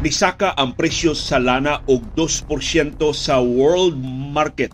[0.00, 2.48] Nisaka ang presyo sa lana og 2%
[3.12, 4.00] sa world
[4.32, 4.72] market.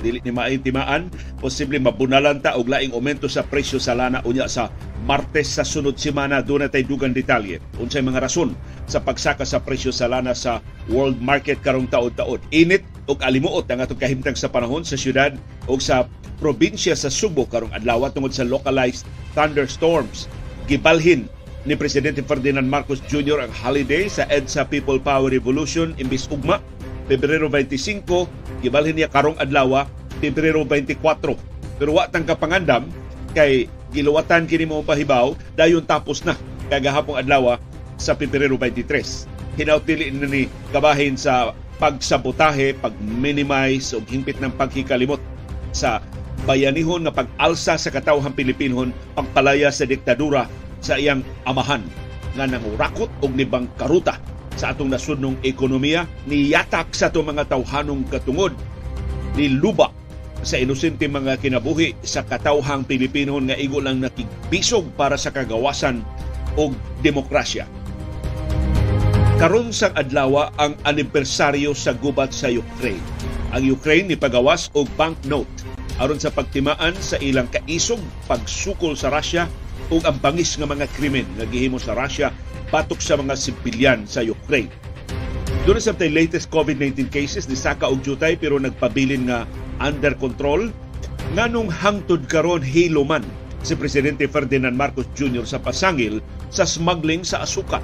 [0.00, 4.72] Dili ni maintimaan, posible mabunalan ta og laing aumento sa presyo sa lana unya sa
[5.04, 7.60] Martes sa sunod semana doon na tayo dugang detalye.
[7.76, 8.56] Unsay mga rason
[8.88, 12.40] sa pagsaka sa presyo sa lana sa world market karong taon-taon.
[12.48, 15.36] Init ug alimuot ang atong kahimtang sa panahon sa syudad
[15.68, 16.08] ug sa
[16.40, 19.04] probinsya sa Subo karong adlaw tungod sa localized
[19.36, 20.24] thunderstorms.
[20.64, 21.28] Gibalhin
[21.64, 23.48] ni Presidente Ferdinand Marcos Jr.
[23.48, 26.60] ang holiday sa EDSA People Power Revolution imbis ugma
[27.08, 29.88] Pebrero 25 gibalhin niya karong adlaw
[30.20, 31.00] Pebrero 24
[31.80, 32.88] pero wa tang kapangandam
[33.32, 36.38] kay giluwatan kini mo pahibaw dayon tapos na.
[36.70, 37.60] Kagahapong adlaw
[38.00, 45.18] sa Pebrero 23 hinaut dili ni kabahin sa pagsabotahe, pag-minimize o hingpit ng paghikalimot
[45.74, 45.98] sa
[46.46, 50.46] bayanihon nga pag-alsa sa katawhang Pilipinon pagpalaya sa diktadura
[50.84, 51.80] sa iyang amahan
[52.36, 54.20] nga nangurakot og nibang karuta
[54.54, 58.52] sa atong nasudnong ekonomiya niyatak sa atong mga tawhanong katungod
[59.34, 59.88] ni luba
[60.44, 66.04] sa inosente mga kinabuhi sa katawhang Pilipino nga igo lang nakigbisog para sa kagawasan
[66.60, 67.64] og demokrasya.
[69.40, 73.02] Karon sa adlaw ang anibersaryo sa gubat sa Ukraine.
[73.56, 75.50] Ang Ukraine ni pagawas og banknote
[75.98, 79.46] aron sa pagtimaan sa ilang kaisog pagsukol sa Russia
[79.92, 82.32] ug ang bangis nga mga krimen nga gihimo sa Russia
[82.72, 84.72] batok sa mga sibilyan sa Ukraine.
[85.64, 89.48] Doon sa latest COVID-19 cases ni Saka og Jutay pero nagpabilin nga
[89.80, 90.68] under control
[91.32, 93.24] nganong hangtod karon hiloman
[93.64, 95.48] si Presidente Ferdinand Marcos Jr.
[95.48, 96.20] sa pasangil
[96.52, 97.80] sa smuggling sa asuka.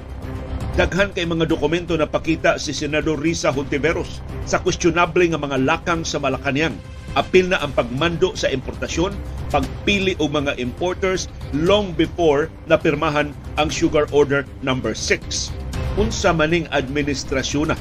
[0.71, 6.07] Daghan kay mga dokumento na pakita si Senador Risa Hontiveros sa questionable nga mga lakang
[6.07, 6.79] sa Malacañang
[7.19, 9.11] apil na ang pagmando sa importasyon,
[9.51, 15.51] pagpili og mga importers long before napirmahan ang Sugar Order number 6.
[15.99, 17.77] Unsa maning administrasyon na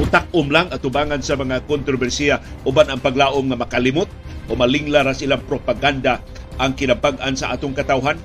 [0.00, 4.08] Mutakom lang atubangan sa mga kontrobersiya uban ang paglaom nga makalimot
[4.48, 6.18] o malingla ra silang propaganda
[6.56, 8.18] ang kinabag-an sa atong katawhan.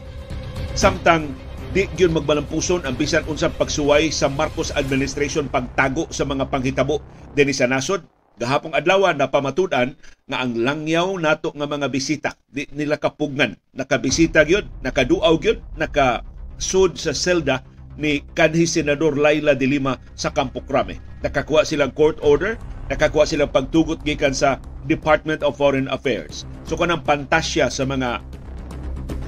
[0.74, 1.30] Samtang
[1.70, 6.98] di gyud magbalampuson ang bisan unsang pagsuway sa Marcos administration pagtago sa mga panghitabo.
[7.38, 8.02] Dinhi sa nasod
[8.40, 9.94] gahapong adlaw na pamatudan
[10.26, 12.34] nga ang langyaw nato nga mga bisita.
[12.50, 13.54] Di nila kapugnan.
[13.78, 16.26] Nakabisita gyud nakaduaw gyud naka
[16.58, 17.62] sud sa selda
[18.00, 22.56] ni kanhi senador Laila de Lima sa Campo Crame nakakuha silang court order
[22.88, 24.58] nakakuha silang pagtugot gikan sa
[24.88, 26.48] Department of Foreign Affairs.
[26.66, 28.24] So kanang pantasya sa mga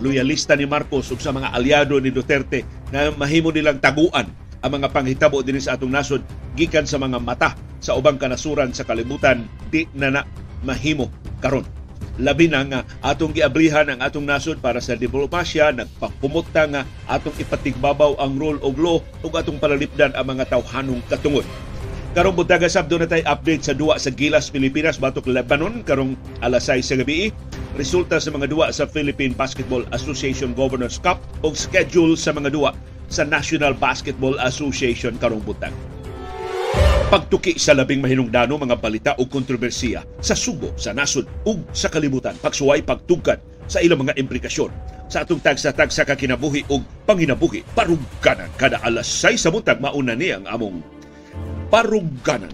[0.01, 4.27] loyalista ni Marcos ug sa mga aliado ni Duterte na mahimo nilang taguan
[4.61, 6.21] ang mga panghitabo din sa atong nasod
[6.53, 10.21] gikan sa mga mata sa ubang kanasuran sa kalibutan di na na
[10.61, 11.09] mahimo
[11.41, 11.65] karon.
[12.21, 18.19] Labi na nga atong giabrihan ang atong nasod para sa diplomasya nagpapumutang nga atong ipatigbabaw
[18.21, 21.47] ang rule of law ug atong palalipdan ang mga tawhanong katungod
[22.11, 26.67] Karong buntaga sabdo na tay update sa duwa sa Gilas, Pilipinas, batok Lebanon, karong alas
[26.67, 27.31] 6 sa gabi.
[27.79, 32.75] Resulta sa mga duwa sa Philippine Basketball Association Governors Cup o schedule sa mga duwa
[33.07, 35.71] sa National Basketball Association karong buntag.
[37.07, 42.35] Pagtuki sa labing mahinungdano mga balita o kontrobersiya sa subo, sa nasod ug sa kalibutan.
[42.43, 43.39] Pagsuway, pagtugkad
[43.71, 44.71] sa ilang mga implikasyon
[45.07, 47.63] sa atong tagsa-tagsa kakinabuhi ug panginabuhi.
[47.71, 50.83] Paruganan kada alas 6 sa buntag mauna ni ang among
[51.71, 52.51] Paruganan.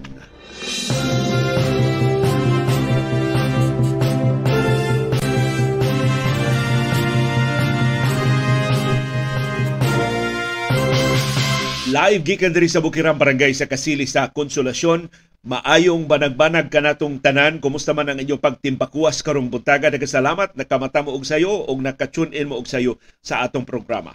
[11.89, 15.09] Live gikan diri sa Bukirang Barangay sa Kasili sa Konsolasyon.
[15.49, 17.57] Maayong banag-banag kanatong tanan.
[17.57, 19.89] Kumusta man ang inyong pagtimbakuwas karong buntaga.
[19.89, 24.13] Nagkasalamat, nakamata mo og sayo o nakatune in mo og sayo sa atong programa.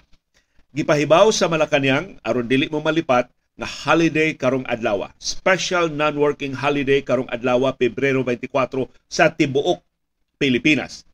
[0.70, 3.26] Gipahibaw sa Malacañang aron dili mo malipat
[3.56, 5.12] nga holiday karong adlaw.
[5.20, 9.84] Special non-working holiday karong adlaw Pebrero 24 sa tibuok
[10.40, 11.04] Pilipinas.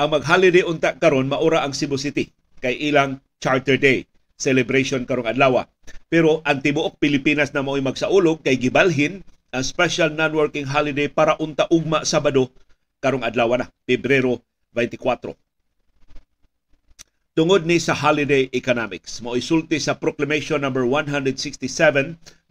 [0.00, 2.32] Ang mag-holiday unta karon maura ang Cebu City
[2.64, 4.08] kay ilang Charter Day
[4.40, 5.62] celebration karong adlaw.
[6.10, 9.22] Pero ang tibuok Pilipinas na mao'y magsaulog kay gibalhin
[9.52, 12.48] ang special non-working holiday para unta ugma Sabado
[13.04, 14.40] karong adlaw na, Pebrero
[14.74, 15.36] 24.
[17.32, 21.64] Tungod ni sa holiday economics, mo isulti sa Proclamation number 167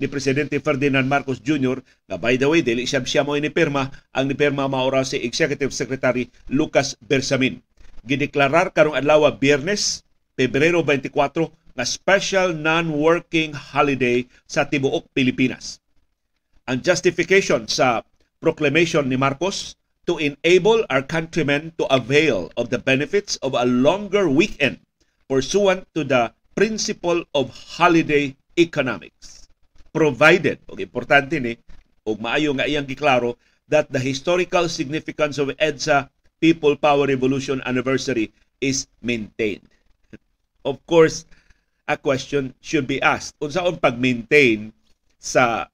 [0.01, 1.85] ni Presidente Ferdinand Marcos Jr.
[2.09, 6.33] na by the way, dili siya siya mo inipirma, ang nipirma maura si Executive Secretary
[6.49, 7.61] Lucas Bersamin.
[8.09, 10.01] Gideklarar karong adlaw Biyernes,
[10.33, 15.77] Pebrero 24 na special non-working holiday sa tibuok Pilipinas.
[16.65, 18.01] Ang justification sa
[18.41, 19.77] proclamation ni Marcos
[20.07, 24.79] to enable our countrymen to avail of the benefits of a longer weekend
[25.29, 29.41] pursuant to the principle of holiday economics.
[29.91, 31.59] provided og importante ni
[32.07, 33.35] og maayo nga iyang giklaro
[33.67, 36.07] that the historical significance of EDSA
[36.41, 39.67] People Power Revolution anniversary is maintained.
[40.65, 41.29] Of course,
[41.85, 43.37] a question should be asked.
[43.37, 44.73] Unsaon pag-maintain
[45.21, 45.69] sa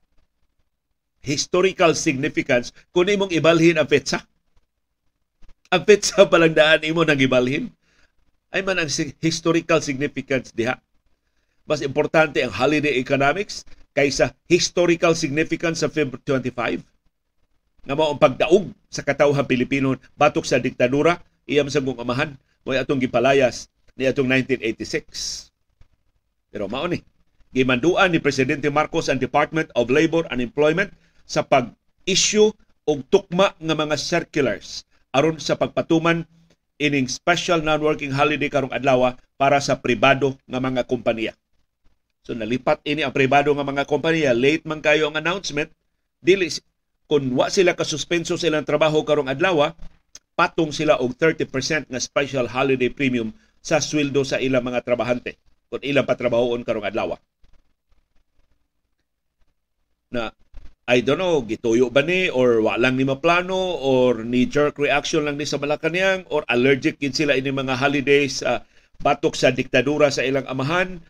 [1.22, 4.24] historical significance kung imong ibalhin ang petsa?
[5.74, 7.70] Ang petsa palang daan imo nang ibalhin?
[8.54, 10.80] Ay man ang historical significance diha.
[11.68, 13.68] Mas importante ang holiday economics
[13.98, 16.22] kaysa historical significance sa February
[16.54, 16.86] 25
[17.88, 21.18] nga mao ang pagdaog sa katawhan Pilipino batok sa diktadura
[21.48, 25.50] iyam sa kong amahan mo atong gipalayas ni atong 1986
[26.52, 27.00] pero mao ni
[27.56, 30.92] gimanduan ni presidente Marcos ang Department of Labor and Employment
[31.28, 32.50] sa pag-issue
[32.88, 36.24] og tukma nga mga circulars aron sa pagpatuman
[36.80, 41.36] ining special non-working holiday karong adlaw para sa pribado nga mga kompanya.
[42.24, 45.72] So nalipat ini ang pribado nga mga kompanya, late man kayo ang announcement,
[46.24, 46.48] dili
[47.08, 49.72] kung wa sila kasuspenso silang trabaho karong adlaw,
[50.38, 53.34] patong sila og 30% nga special holiday premium
[53.64, 57.18] sa sweldo sa ilang mga trabahante kung ilang patrabahoon karong adlaw.
[60.14, 60.32] Na
[60.88, 65.36] I don't know, gituyo ba ni or walang ni maplano or ni jerk reaction lang
[65.36, 68.64] ni sa Malacanang or allergic kin sila ini mga holidays uh,
[69.04, 71.04] batok sa diktadura sa ilang amahan.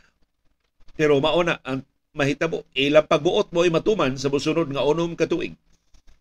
[0.98, 1.86] Pero mauna ang
[2.18, 5.54] mahitabo ilang pagbuot mo ay matuman sa musunod nga unom ka tuig.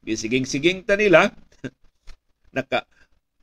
[0.04, 1.32] Gisiging-siging ta nila
[2.56, 2.84] naka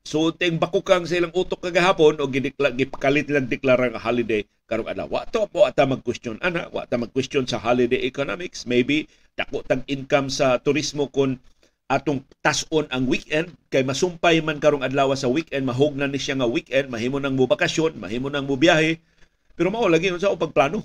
[0.06, 5.10] suting bakukang sa ilang utok kagahapon o gidikla gipakalit lang deklara nga holiday karong adlaw.
[5.10, 8.70] Wa to po ata mag-question ana, wa ta mag-question sa holiday economics.
[8.70, 11.42] Maybe dako tag income sa turismo kon
[11.90, 13.54] atong tason ang weekend.
[13.70, 17.46] Kay masumpay man karong adlaw sa weekend mahugnan ni siya nga weekend mahimo nang mo
[17.46, 18.98] bakasyon mahimo nang mo biyahe.
[19.54, 20.82] Pero mao lagi sa pagplano.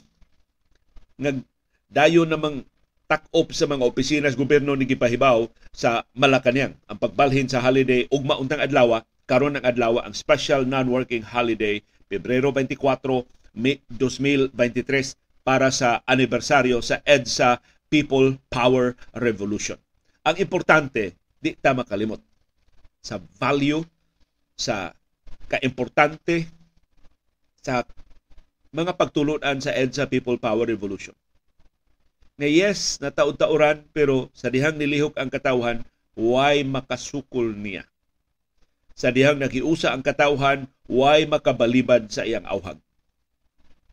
[1.17, 1.41] Nga
[1.89, 2.65] dayon namang
[3.09, 8.21] tak-op sa mga opisina sa gobyerno ni gipahibaw sa Malacañang ang pagbalhin sa holiday ug
[8.21, 13.25] mauntang adlaw karon ng adlaw ang special non-working holiday Pebrero 24
[13.57, 19.81] 2023 para sa anibersaryo sa EDSA People Power Revolution.
[20.25, 22.21] Ang importante, di ta makalimot
[23.01, 23.81] sa value,
[24.53, 24.93] sa
[25.49, 26.45] kaimportante,
[27.65, 27.85] sa
[28.73, 31.17] mga pagtulunan sa EDSA People Power Revolution.
[32.39, 35.83] Na yes, na taon-tauran, pero sa dihang nilihok ang katawhan,
[36.15, 37.89] why makasukol niya.
[38.95, 42.79] Sa dihang nagiusa ang katawhan, why makabalibad sa iyang awhag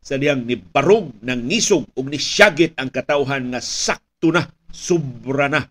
[0.05, 5.49] sa diyang ni barog ng ngisog ug ni syagit ang katawhan nga sakto na sobra
[5.49, 5.65] na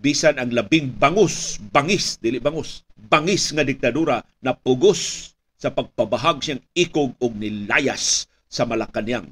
[0.00, 6.62] bisan ang labing bangus bangis dili bangus bangis nga diktadura na pugos sa pagpabahag siyang
[6.72, 9.28] ikog og nilayas sa Malacañang.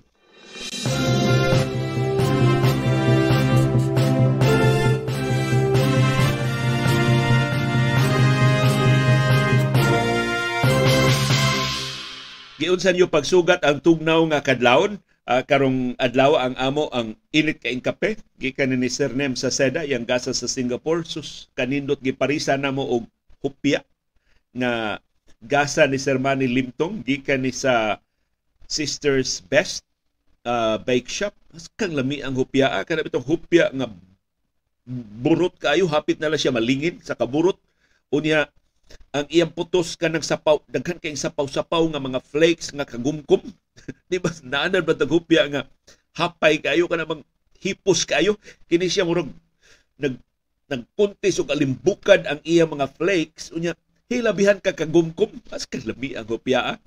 [12.59, 14.99] Giunsan niyo pagsugat ang tugnaw nga kadlawon.
[15.29, 18.17] Uh, karong adlaw ang amo ang init kaing kape.
[18.41, 21.05] Gikan ni Sir Nem sa Seda yang gasa sa Singapore.
[21.05, 23.05] Sus kanindot giparisa na mo og
[23.45, 23.85] hupya
[24.57, 25.05] nga
[25.45, 27.05] gasa ni Sir Manny Limtong.
[27.05, 28.01] Gikan ni sa
[28.65, 29.85] Sisters Best
[30.49, 31.37] uh, Bake Shop.
[31.53, 32.73] Mas kang lami ang hupya.
[32.73, 33.87] Ah, kana bitong hupya nga
[35.21, 37.61] burot kayo hapit na lang siya malingin sa kaburot.
[38.09, 38.49] Unya
[39.13, 43.41] ang iyang putos ka ng sapaw, daghan kayong sapaw-sapaw nga mga flakes nga kagumkum.
[44.11, 44.29] Di ba?
[44.45, 45.63] Naanan ba tagupya nga
[46.19, 47.25] hapay kayo ka namang
[47.63, 48.37] hipos kayo.
[48.69, 49.31] Kini siya murag
[49.99, 50.19] nag
[50.69, 53.49] nagpuntis o kalimbukan ang iya mga flakes.
[53.57, 53.73] Unya,
[54.13, 55.33] hilabihan ka kagumkum.
[55.51, 56.77] Mas kalami ang hupya.
[56.77, 56.79] Ah.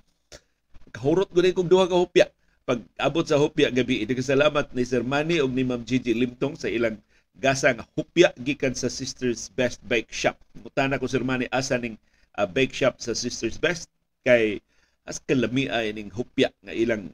[0.93, 2.29] Kahurot ko rin kong duha ka hupya.
[2.61, 6.53] Pag abot sa hupya gabi, ito salamat ni Sir Manny o ni Ma'am Gigi Limtong
[6.53, 7.01] sa ilang
[7.37, 10.35] gasang hupya gikan sa Sisters Best Bake Shop.
[10.59, 11.95] Mutana ko Sir Manny asa ning
[12.35, 13.87] uh, bake shop sa Sisters Best
[14.21, 14.61] kay
[15.07, 17.09] as kalami ay ning hupya nga ilang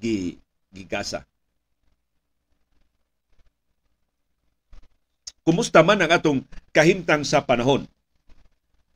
[0.00, 0.36] gi
[0.74, 1.22] gigasa.
[5.44, 6.40] Kumusta man ang atong
[6.72, 7.84] kahimtang sa panahon?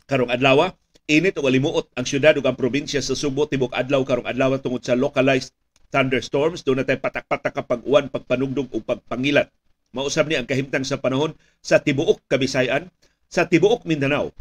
[0.08, 0.72] Karong adlaw,
[1.04, 4.80] init o alimuot ang syudad ug ang probinsya sa Subo tibok adlaw karong adlaw tungod
[4.80, 5.52] sa localized
[5.92, 6.64] thunderstorms.
[6.64, 9.52] Doon na tayo patak-patak kapag uwan, pagpanugdog o pagpangilat.
[9.96, 11.32] Mausab ni ang kahimtang sa panahon
[11.64, 12.92] sa tibuok Kabisayan,
[13.28, 14.32] sa tibuok Mindanao,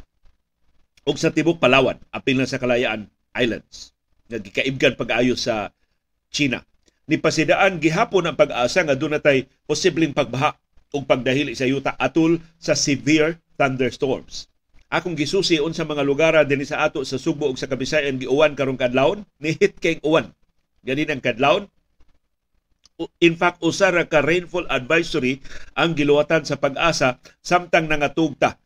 [1.08, 3.96] ug sa tibok Palawan apil na sa Kalayaan Islands
[4.28, 5.72] nga gikaibgan pag-ayo sa
[6.28, 6.68] China.
[7.08, 10.60] Ni pasidaan gihapon ang pag-asa nga natay posibleng pagbaha
[10.92, 14.52] ug pagdahili sa yuta atul sa severe thunderstorms.
[14.92, 18.80] Akong gisusi sa mga lugar dinhi sa ato sa Subo ug sa Kabisayan giuwan karong
[18.80, 20.36] kadlawon ni hit kay uwan.
[20.84, 21.72] Ganin ang kadlawon
[23.22, 25.42] in fact usa ra ka rainfall advisory
[25.78, 28.58] ang giluwatan sa pag-asa samtang nangatugta.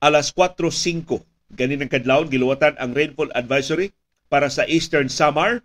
[0.00, 1.20] Alas 4:05
[1.52, 3.92] ganin ang kadlawon giluwatan ang rainfall advisory
[4.32, 5.60] para sa Eastern Samar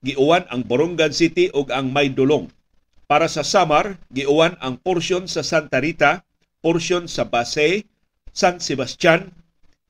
[0.00, 2.48] giuwan ang Borongan City ug ang Maydulong.
[3.10, 6.22] Para sa Samar giuwan ang porsyon sa Santa Rita
[6.62, 7.82] porsyon sa Base
[8.30, 9.34] San Sebastian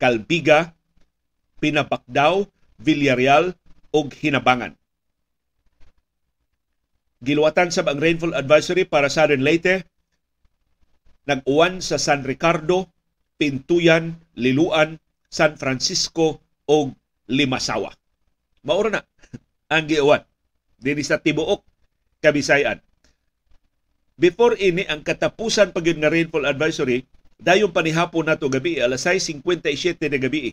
[0.01, 0.73] Calbiga
[1.61, 2.49] Pinabakdaw
[2.81, 3.53] Villarreal
[3.93, 4.80] ug Hinabangan
[7.21, 9.85] giluwatan sab ang rainfall advisory para sa Southern Leyte
[11.29, 12.91] nag-uwan sa San Ricardo,
[13.37, 14.99] Pintuyan, Liluan,
[15.29, 16.91] San Francisco o
[17.31, 17.95] Limasawa.
[18.67, 19.03] Maura na
[19.73, 20.25] ang giuwan
[20.81, 21.63] dinhi sa tibuok
[22.21, 22.85] Kabisayan.
[24.21, 27.09] Before ini ang katapusan pag nga rainfall advisory,
[27.41, 30.53] dayon panihapon nato gabi alas 6:57 na gabi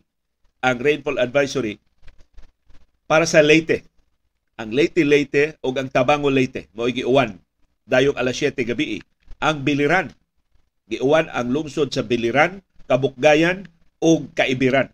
[0.64, 1.76] ang rainfall advisory
[3.04, 3.84] para sa Leyte
[4.58, 6.70] ang Leyte Leyte o ang Tabango Leyte.
[6.74, 7.38] Mao giuwan.
[7.88, 9.00] Dayong alas 7 gabi
[9.40, 10.12] ang Biliran.
[10.90, 13.70] Giuwan ang lungsod sa Biliran Kabukgayan
[14.04, 14.92] o Kaibiran.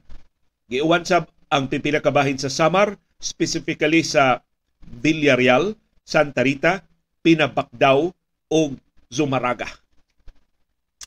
[0.72, 4.42] Giuwan sa ang pipila kabahin sa Samar specifically sa
[4.84, 6.84] Villarreal Santa Rita
[7.24, 8.10] Pinabakdaw
[8.50, 8.60] o
[9.08, 9.83] Zumaraga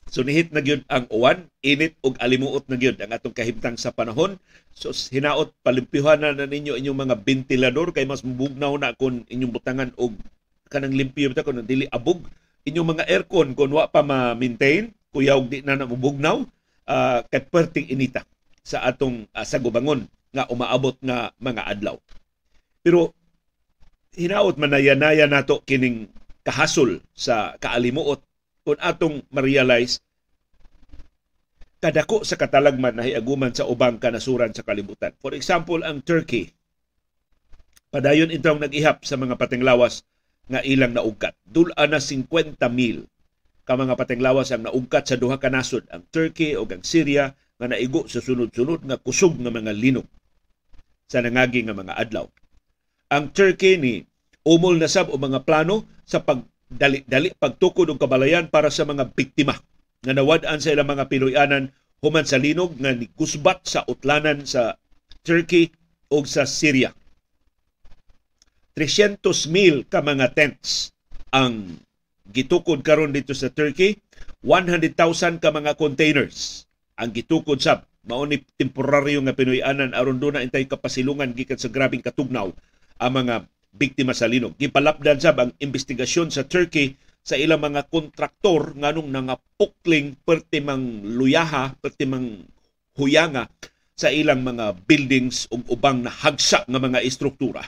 [0.07, 3.91] So nihit na gyud ang uwan, init ug alimuot na gyud ang atong kahimtang sa
[3.91, 4.39] panahon.
[4.71, 9.53] So hinaot palimpyuhan na, na ninyo inyong mga ventilador kay mas mubugnaw na kun inyong
[9.53, 10.15] butangan og
[10.71, 12.23] kanang limpyo ta kun dili abog
[12.67, 16.43] inyong mga aircon kun wa pa ma-maintain kuyaw di na namubugnaw
[16.87, 18.23] uh, kay perting inita
[18.63, 21.95] sa atong uh, sagubangon nga umaabot nga mga adlaw.
[22.83, 23.15] Pero
[24.15, 26.11] hinaot manayanaya nato kining
[26.47, 28.23] kahasol sa kaalimuot
[28.67, 30.03] kung atong ma-realize
[31.79, 35.15] kadako sa katalagman na hiaguman sa ubang kanasuran sa kalibutan.
[35.23, 36.51] For example, ang Turkey.
[37.87, 40.03] Padayon itong nag-ihap sa mga patinglawas
[40.51, 41.31] nga ilang naugkat.
[41.47, 43.07] Dula na 50 mil
[43.63, 47.71] ka mga patinglawas ang naugkat sa duha ka nasod, ang Turkey o ang Syria nga
[47.71, 50.07] naigo sa sunod-sunod nga kusog nga mga linog
[51.07, 52.27] sa nangagi nga mga adlaw.
[53.15, 54.03] Ang Turkey ni
[54.43, 59.15] umol na sab o mga plano sa pag dali-dali pagtukod og kabalayan para sa mga
[59.15, 59.55] biktima
[60.03, 61.71] nga nawad-an sa ilang mga Pinoyanan
[62.03, 64.77] human sa linog nga kusbat sa utlanan sa
[65.23, 65.71] Turkey
[66.11, 66.93] o sa Syria.
[68.77, 70.93] 300,000 ka mga tents
[71.33, 71.81] ang
[72.29, 73.97] gitukod karon dito sa Turkey,
[74.45, 80.45] 100,000 ka mga containers ang gitukod sa mao ni temporaryo nga Pinoyanan aron do na
[80.45, 82.53] intay kapasilungan gikan sa grabing katugnaw
[83.01, 83.35] ang mga
[83.77, 84.57] biktima sa linog.
[84.57, 92.43] Gipalapdan sab ang investigasyon sa Turkey sa ilang mga kontraktor nganong nangapukling pertimang luyaha, pertimang
[92.97, 93.51] huyanga
[93.97, 97.61] sa ilang mga buildings ug ubang nahagsa nga mga istruktura.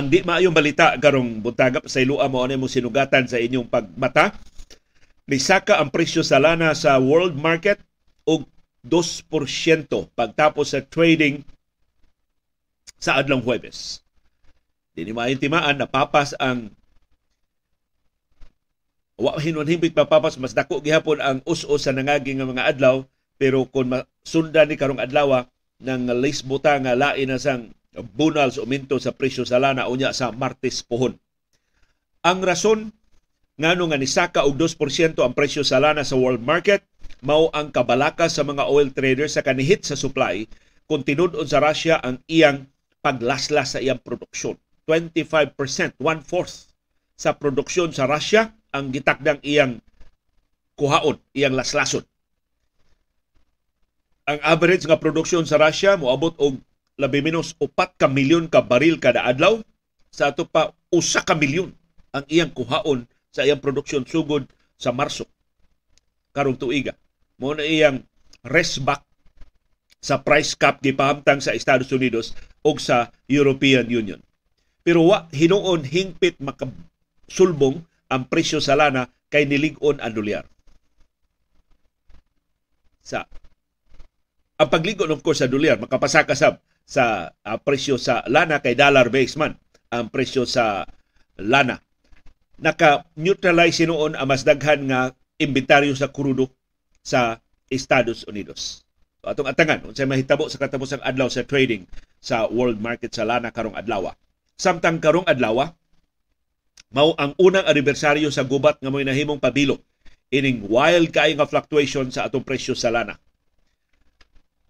[0.00, 4.32] Ang di maayong balita karong buntaga sa ilua mo mo sinugatan sa inyong pagmata
[5.28, 7.76] nisaka ang presyo sa lana sa world market
[8.24, 8.48] og
[8.88, 9.28] 2%
[10.16, 11.44] pagtapos sa trading
[12.96, 14.00] sa adlang Huwebes.
[14.96, 16.72] Dini maintimaan napapas ang
[19.20, 23.04] wa hinunhimbig papapas mas dako gihapon ang us-us sa nangagi nga mga adlaw
[23.36, 23.92] pero kung
[24.24, 25.44] sundan ni karong adlaw
[25.84, 30.30] ng lisbuta nga lain na sang bunal sa uminto sa presyo sa lana unya sa
[30.30, 31.18] Martes pohon.
[32.22, 32.94] Ang rason
[33.58, 36.86] ngano nga nisaka og 2% ang presyo sa lana sa world market
[37.20, 40.46] mao ang kabalaka sa mga oil traders sa kanihit sa supply
[40.88, 42.66] kung tinud-on sa Russia ang iyang
[43.04, 44.56] paglaslas sa iyang produksyon.
[44.88, 46.72] 25%, one-fourth
[47.14, 49.78] sa produksyon sa Russia ang gitakdang iyang
[50.74, 52.02] kuhaon, iyang laslason.
[54.26, 56.58] Ang average nga produksyon sa Russia moabot og
[57.00, 59.56] labi minus upat ka milyon ka baril kada adlaw
[60.12, 61.72] sa ato pa usa ka milyon
[62.12, 64.44] ang iyang kuhaon sa iyang produksyon sugod
[64.76, 65.24] sa Marso.
[66.36, 66.94] Karong tuiga
[67.40, 68.04] mo na iyang
[68.44, 69.00] rest back
[70.00, 74.20] sa price cap gipahamtang sa Estados Unidos o sa European Union.
[74.84, 80.44] Pero wa hinuon hingpit makasulbong ang presyo sa lana kay nilig-on ang dolyar.
[83.00, 83.24] Sa
[84.60, 89.06] ang pagligon of course sa dolyar makapasaka sab sa uh, presyo sa lana kay dollar
[89.14, 89.54] base man
[89.94, 90.82] ang presyo sa
[91.38, 91.78] lana.
[92.58, 96.50] Naka-neutralize noon ang mas daghan nga inventaryo sa krudo
[97.00, 97.38] sa
[97.70, 98.82] Estados Unidos.
[99.22, 101.86] So, atong atangan, unsay mahitabo sa katapusang adlaw sa trading
[102.18, 104.12] sa world market sa lana karong adlaw.
[104.58, 105.72] Samtang karong adlaw,
[106.90, 109.78] mao ang unang anibersaryo sa gubat nga mo'y nahimong pabilo
[110.30, 113.18] ining wild kay nga fluctuation sa atong presyo sa lana.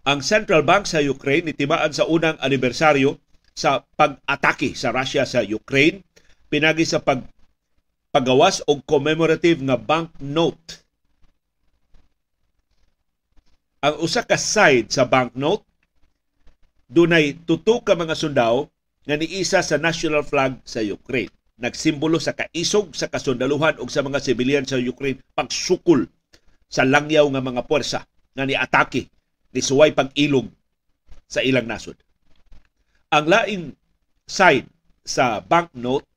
[0.01, 3.21] Ang Central Bank sa Ukraine nitimaan sa unang anibersaryo
[3.53, 6.01] sa pag-atake sa Russia sa Ukraine
[6.49, 7.21] pinagi sa pag
[8.09, 10.81] pagawas og commemorative nga banknote.
[13.85, 15.69] Ang usa ka side sa banknote
[16.89, 18.73] dunay tuto ka mga sundao
[19.05, 21.31] nga niisa sa national flag sa Ukraine.
[21.61, 26.09] Nagsimbolo sa kaisog sa kasundaluhan ug sa mga sibilyan sa Ukraine pagsukol
[26.65, 28.01] sa langyaw nga mga puwersa
[28.33, 29.13] nga niatake
[29.51, 30.47] ni suway pag-ilog
[31.27, 31.95] sa ilang nasod.
[33.11, 33.65] Ang laing
[34.27, 34.67] side
[35.03, 36.07] sa banknote,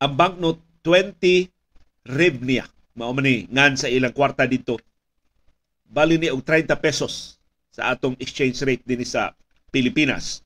[0.00, 1.52] ang banknote 20
[2.08, 2.64] rivnia,
[2.96, 4.80] mao man ngan sa ilang kwarta dito,
[5.84, 7.36] bali ni og 30 pesos
[7.70, 9.36] sa atong exchange rate dinhi sa
[9.68, 10.40] Pilipinas.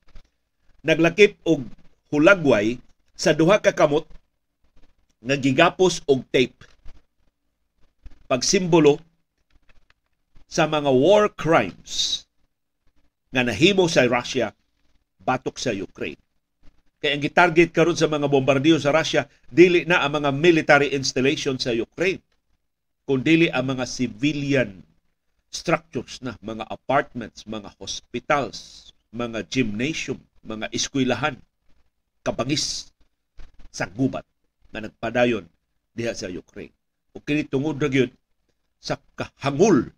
[0.83, 1.63] Naglakip og
[2.11, 2.75] hulagway
[3.15, 4.03] sa duha ka kamot
[5.21, 6.57] nga gigapos og tape.
[8.25, 8.97] Pagsimbolo
[10.51, 12.27] sa mga war crimes
[13.31, 14.51] nga nahimo sa Russia
[15.23, 16.19] batok sa Ukraine.
[16.99, 21.55] Kaya ang gitarget karon sa mga bombardiyo sa Russia dili na ang mga military installation
[21.55, 22.19] sa Ukraine
[23.07, 24.83] kundi ang mga civilian
[25.47, 31.35] structures na mga apartments, mga hospitals, mga gymnasium, mga eskwelahan
[32.23, 32.91] kabangis
[33.71, 34.27] sa gubat
[34.75, 35.47] na nagpadayon
[35.95, 36.71] diha sa Ukraine.
[37.11, 38.11] O kini tungod gyud
[38.79, 39.91] sa kahangul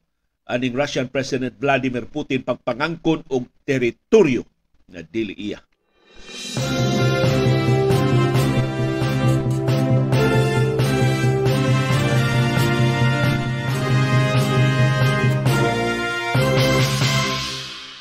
[0.47, 4.43] aning Russian President Vladimir Putin pagpangangkon og teritoryo
[4.91, 5.63] na dili iya.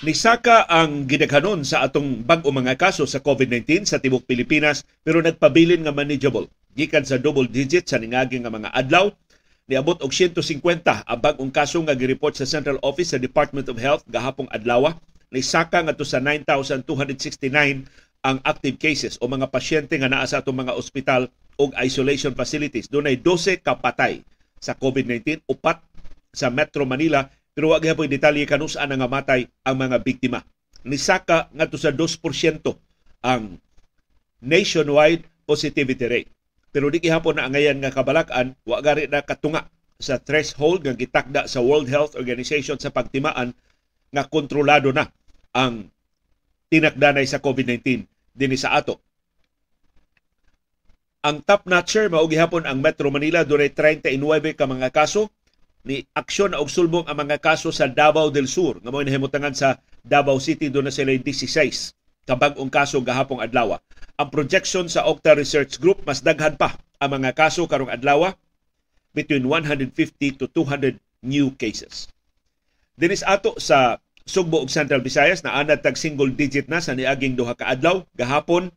[0.03, 5.87] Nisaka ang gidaghanon sa atong bag-o mga kaso sa COVID-19 sa tibok Pilipinas pero nagpabilin
[5.87, 6.51] nga manageable.
[6.75, 9.15] Gikan sa double digit sa ningagi nga mga adlaw,
[9.73, 14.05] niabot og 150 ang bag-ong kaso nga gireport sa Central Office sa Department of Health
[14.05, 14.93] gahapong adlaw.
[15.33, 17.89] Nisaka nga to sa 9,269
[18.23, 22.85] ang active cases o mga pasyente nga naa sa atong mga ospital o isolation facilities.
[22.93, 24.21] Doon ay 12 kapatay
[24.61, 25.81] sa COVID-19, upat
[26.37, 30.41] sa Metro Manila pero wag gyapon detalye kanus ana nga matay ang mga biktima.
[30.89, 32.21] Nisaka ngadto sa 2%
[33.25, 33.61] ang
[34.41, 36.32] nationwide positivity rate.
[36.73, 39.69] Pero di gihapon na angayan nga kabalakan, wa gari na katunga
[40.01, 43.53] sa threshold nga gitakda sa World Health Organization sa pagtimaan
[44.09, 45.13] nga kontrolado na
[45.53, 45.93] ang
[46.73, 48.97] tinakdanay sa COVID-19 dinhi sa ato.
[51.23, 55.31] Ang top notcher mao gihapon ang Metro Manila dunay 39 ka mga kaso
[55.87, 59.79] ni aksyon og sulbong ang mga kaso sa Davao del Sur nga mao nahimutangan sa
[60.03, 63.79] Davao City do na sila 16 kabag-ong kaso gahapong adlaw.
[64.19, 68.31] Ang projection sa Octa Research Group mas daghan pa ang mga kaso karong adlaw
[69.13, 69.95] between 150
[70.39, 72.07] to 200 new cases.
[72.95, 77.35] Dinis ato sa Sugbo ug Central Visayas na anad tag single digit na sa niaging
[77.35, 78.71] duha ka adlaw gahapon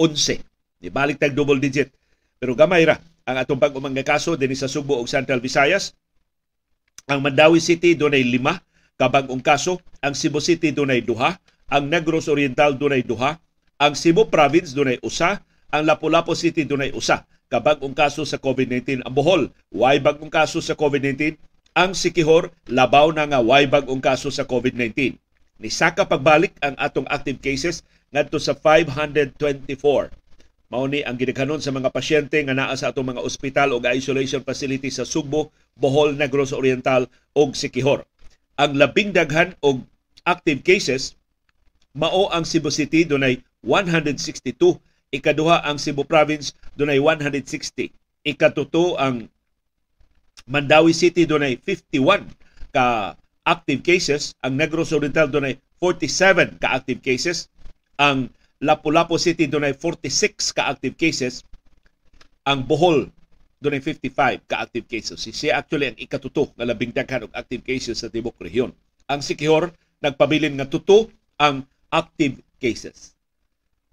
[0.00, 0.40] 11.
[0.80, 1.92] Ni balik tag double digit.
[2.40, 2.96] Pero gamay ra
[3.28, 5.92] ang atong bag mga kaso dinhi sa Sugbo ug Central Visayas
[7.08, 8.60] ang Mandawi City dunay lima
[8.98, 13.36] kabag-ong kaso, ang Cebu City dunay duha, ang Negros Oriental dunay duha,
[13.78, 19.08] ang Cebu Province dunay usa, ang Lapu-Lapu City dunay usa kabag-ong kaso sa COVID-19.
[19.08, 21.40] Ang Bohol, way bagong kaso sa COVID-19.
[21.72, 25.16] Ang Sikihor, labaw na nga way bagong kaso sa COVID-19.
[25.58, 30.12] Ni saka pagbalik ang atong active cases ngadto sa 524
[30.68, 34.44] Mao ni ang gidaghanon sa mga pasyente nga naa sa atong mga ospital o isolation
[34.44, 38.04] facility sa Sugbo, Bohol, Negros Oriental ug Siquijor.
[38.60, 39.88] Ang labing daghan og
[40.28, 41.16] active cases
[41.96, 44.80] mao ang Cebu City dunay 162,
[45.14, 47.92] ikaduha ang Cebu Province dunay 160,
[48.28, 49.28] ikatuto ang
[50.48, 52.28] Mandawi City dunay 51
[52.72, 53.16] ka
[53.48, 57.48] active cases, ang Negros Oriental dunay 47 ka active cases,
[57.96, 61.46] ang Lapu-Lapu City dunay 46 ka active cases.
[62.42, 63.06] Ang Bohol
[63.62, 65.18] dunay 55 ka active cases.
[65.22, 68.74] Si siya actually ang ikatuto nga labing daghan og active cases sa tibok rehiyon.
[69.06, 69.70] Ang Sikihor
[70.02, 73.16] nagpabilin nga tuto ang active cases.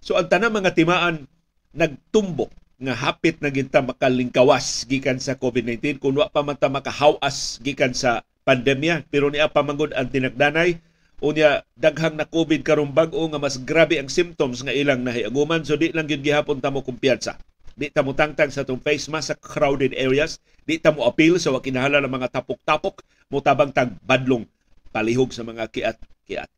[0.02, 1.26] So ang tanang mga timaan
[1.74, 7.56] nagtumbok nga hapit na ginta makalingkawas gikan sa COVID-19 kun wa pa man ta makahawas
[7.64, 10.78] gikan sa pandemya pero niya pamangod ang tinagdanay.
[11.24, 15.64] Unya daghang na COVID karong bag-o nga mas grabe ang symptoms nga ilang nahiaguman.
[15.64, 17.40] So di lang gyud gihapon ta mo kumpiyansa.
[17.72, 20.44] Di ta mo tangtang sa tong face mask sa crowded areas.
[20.68, 23.00] Di ta mo appeal sa wakinahala ng mga tapok-tapok.
[23.32, 24.44] Mo tabang tag badlong
[24.92, 26.55] palihog sa mga kiat-kiat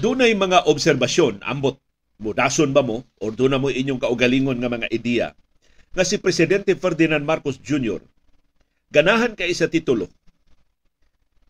[0.00, 1.76] dunay mga obserbasyon ambot
[2.20, 5.28] mudason ba mo o na mo inyong kaugalingon nga mga ideya
[5.90, 8.00] nga si Presidente Ferdinand Marcos Jr.
[8.92, 10.08] ganahan kay sa titulo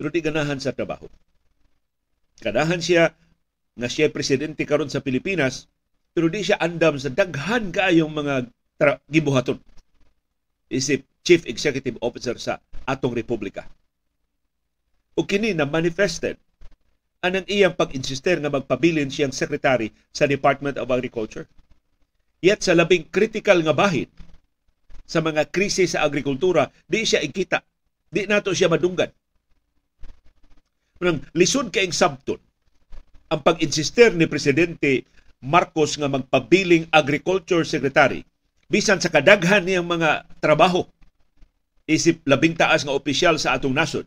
[0.01, 1.05] pero di ganahan sa trabaho.
[2.41, 3.13] Ganahan siya
[3.77, 5.69] nga siya presidente karon sa Pilipinas
[6.11, 8.35] pero di siya andam sa daghan kaayong mga
[8.77, 9.59] tra- gibuhaton.
[10.71, 13.67] Isip Chief Executive Officer sa atong republika.
[15.19, 16.39] O kini na manifested
[17.21, 21.45] anang iyang pag-insister nga magpabilin siyang secretary sa Department of Agriculture.
[22.41, 24.09] Yet sa labing critical nga bahid
[25.05, 27.61] sa mga krisis sa agrikultura, di siya ikita.
[28.09, 29.13] Di nato siya madunggan.
[31.05, 32.41] Nang lisod kaing sabton
[33.31, 35.07] ang pag-insister ni Presidente
[35.41, 38.25] Marcos nga magpabiling agriculture secretary
[38.71, 40.85] bisan sa kadaghan niyang mga trabaho
[41.89, 44.07] isip labing taas nga opisyal sa atong nasod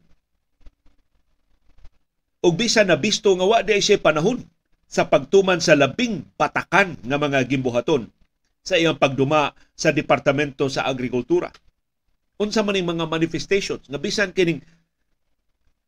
[2.43, 4.39] ug bisan na bisto nga wa di siya panahon
[4.93, 8.05] sa pagtuman sa labing patakan nga mga gimbuhaton
[8.63, 11.51] sa iyang pagduma sa Departamento sa Agrikultura.
[12.39, 14.61] Unsa man mga manifestations nga bisan kining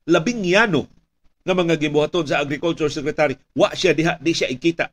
[0.09, 0.89] labing yano
[1.45, 4.89] nga mga gimbuhaton sa Agriculture Secretary, wa siya diha, di siya ikita.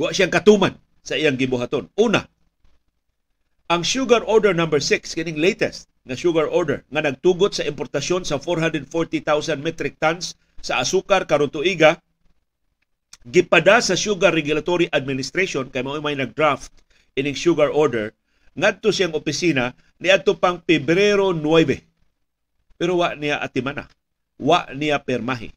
[0.00, 0.72] Wa siyang katuman
[1.04, 1.92] sa iyang gimbuhaton.
[2.00, 2.24] Una,
[3.68, 8.40] ang Sugar Order number 6, kining latest nga sugar order nga nagtugot sa importasyon sa
[8.40, 10.34] 440,000 metric tons
[10.64, 12.00] sa asukar karon tuiga
[13.28, 16.72] gipada sa Sugar Regulatory Administration kay mao may nag-draft
[17.14, 18.16] ining sugar order
[18.56, 23.84] ngadto siyang opisina niadto pang Pebrero 9 pero wa niya atimana
[24.40, 25.52] wa niya permahi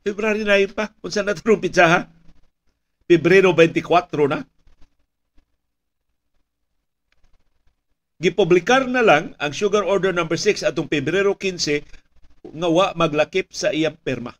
[0.00, 2.08] February 9 pa unsa na tarong pitsaha
[3.06, 4.46] Pebrero 24 na
[8.22, 11.82] gipublikar na lang ang Sugar Order number 6 atong Pebrero 15
[12.54, 14.34] nga wa maglakip sa iyang perma.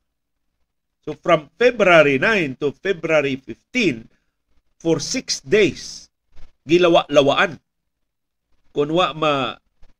[1.02, 4.06] So from February 9 to February 15
[4.78, 6.06] for 6 days
[6.62, 7.58] gilawa-lawaan
[8.70, 9.32] kung wa ma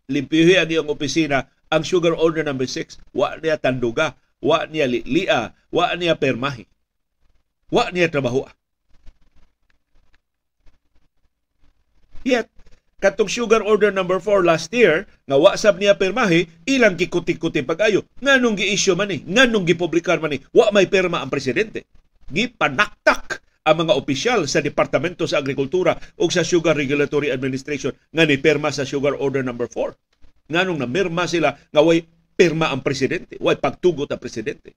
[0.06, 5.56] limpyuhi ang iyong opisina ang Sugar Order number 6 wa niya tanduga, wa niya lilia,
[5.72, 6.68] wa niya permahi.
[7.72, 8.44] Wa niya trabaho.
[12.22, 12.46] Yet,
[13.00, 18.04] katong sugar order number 4 last year nga wa sab niya permahe ilang gikuti-kuti pag-ayo.
[18.20, 19.24] Nganong gi-issue man ni?
[19.24, 20.38] Nganong gipublikar man ni?
[20.52, 21.88] Wa may perma ang presidente.
[22.30, 28.38] Gipanaktak ang mga opisyal sa Departamento sa Agrikultura o sa Sugar Regulatory Administration nga ni
[28.38, 29.94] perma sa Sugar Order number 4
[30.50, 32.02] nganong namirma sila nga way
[32.34, 34.74] perma ang presidente way pagtugot ang presidente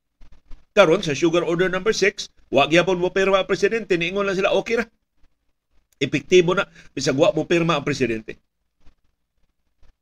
[0.76, 4.52] karon sa Sugar Order number 6 wa gyapon mo perma ang presidente niingon lang sila
[4.52, 4.86] okay ra
[6.04, 8.36] epektibo na bisag wa mo pirma ang presidente.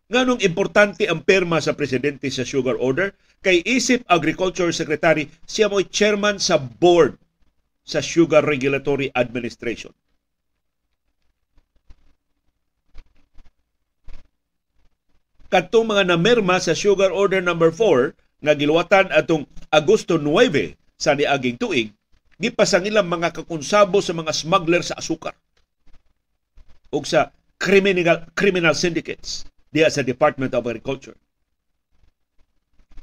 [0.10, 3.14] Nganong importante ang pirma sa presidente sa sugar order
[3.46, 7.18] kay isip Agriculture Secretary siya mo'y chairman sa board
[7.84, 9.92] sa Sugar Regulatory Administration.
[15.52, 21.56] Katong mga namirma sa Sugar Order number 4 nga giluwatan atong Agosto 9 sa niaging
[21.56, 21.96] tuig,
[22.36, 25.34] gipasang ilang mga kakonsabo sa mga smuggler sa asukar
[26.94, 31.18] ug sa criminal criminal syndicates diya sa Department of Agriculture.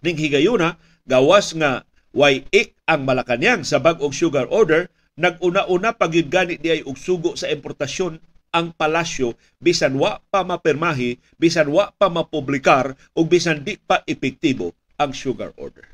[0.05, 1.83] Ning higayuna gawas nga
[2.15, 4.87] way ik ang Malacañang sa bag-ong sugar order
[5.19, 11.71] naguna-una pagyud gani diay og sugo sa importasyon ang palasyo bisan wa pa mapirmahi, bisan
[11.71, 15.89] wa pa mapublikar ug bisan di pa epektibo ang sugar order.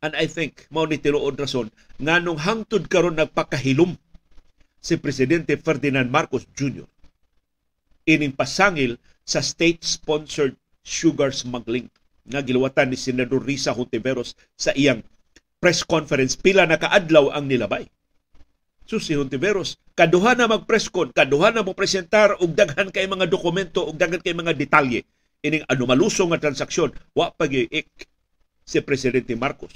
[0.00, 1.68] And I think mao ni tiluod rason
[2.00, 4.00] nganong hangtod karon nagpakahilom
[4.80, 6.88] si presidente Ferdinand Marcos Jr
[8.04, 11.88] ining pasangil sa state-sponsored sugar smuggling
[12.28, 15.00] nga giluwatan ni Senador Risa Hontiveros sa iyang
[15.60, 17.88] press conference pila na kaadlaw ang nilabay.
[18.84, 23.32] So si Hontiveros, kaduha na mag-press con, kaduha na mo presentar og daghan kay mga
[23.32, 25.08] dokumento og daghan kay mga detalye
[25.44, 27.88] ining anomalusong nga transaksyon wa pag-iik
[28.64, 29.72] si Presidente Marcos.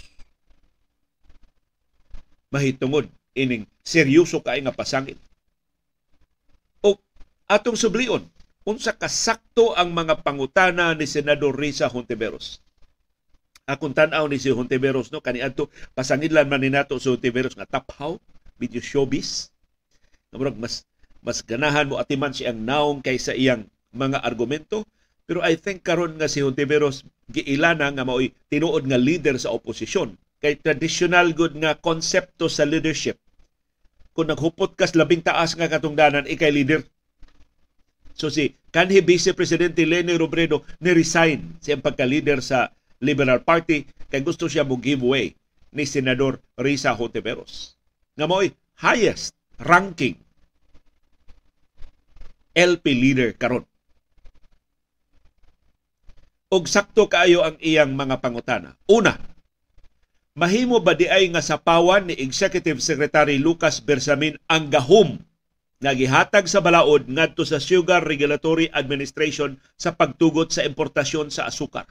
[2.49, 5.21] Mahitungod ining seryoso kay nga pasangil
[7.49, 8.21] atong sublion
[8.69, 12.61] unsa kasakto ang mga pangutana ni Senador Risa Hontiveros.
[13.65, 18.21] Akong tan-aw ni si Hontiveros no kaniadto pasangidlan man ni nato si Hontiveros nga taphaw
[18.61, 19.49] video showbiz.
[20.29, 20.85] Namurag mas
[21.25, 23.65] mas ganahan mo atiman siyang naong kaysa iyang
[23.97, 24.85] mga argumento
[25.25, 30.17] pero I think karon nga si Hontiveros giilana nga mao'y tinuod nga leader sa oposisyon
[30.41, 33.21] kay traditional good nga konsepto sa leadership
[34.17, 36.83] kung naghupot kas labing taas nga katungdanan ikay leader
[38.19, 44.27] So si kanhi Vice Presidente Leni Robredo ni resign siyang pagka-leader sa Liberal Party kay
[44.27, 45.39] gusto siya mo give way
[45.71, 47.79] ni Senador Risa Hontiveros.
[48.19, 48.51] Nga mo'y
[48.83, 50.19] highest ranking
[52.59, 53.63] LP leader karon.
[56.49, 58.73] Og sakto kaayo ang iyang mga pangutana.
[58.89, 59.21] Una,
[60.33, 65.21] mahimo ba di ay nga sapawan ni Executive Secretary Lucas Bersamin ang gahom
[65.79, 71.85] nga gihatag sa balaod ngadto sa Sugar Regulatory Administration sa pagtugot sa importasyon sa asukar.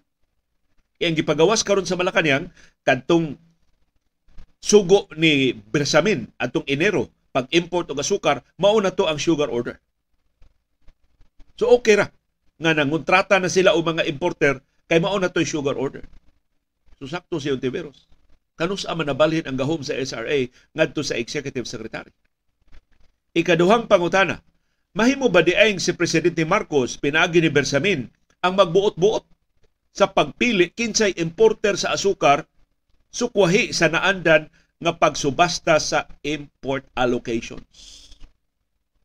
[0.97, 2.49] Iyang gipagawas karon sa Malacañang
[2.81, 3.37] kadtong
[4.57, 9.77] sugo ni Bersamin atong Enero pag-import og asukar mao na to ang sugar order.
[11.61, 12.09] So okay ra
[12.57, 16.05] nga nangontrata na sila o mga importer kay mao na to'y sugar order.
[16.97, 18.09] So sakto si Ontiveros.
[18.57, 22.09] Kanus man nabalhin ang gahom sa SRA ngadto sa executive secretary.
[23.37, 24.41] Ikaduhang pangutana,
[24.97, 28.09] mahimo ba diayng si Presidente Marcos pinaagi ni Bersamin
[28.41, 29.21] ang magbuot-buot
[29.93, 32.49] sa pagpili kinsay importer sa asukar
[33.13, 34.49] sukwahi sa naandan
[34.81, 37.65] nga pagsubasta sa import allocations.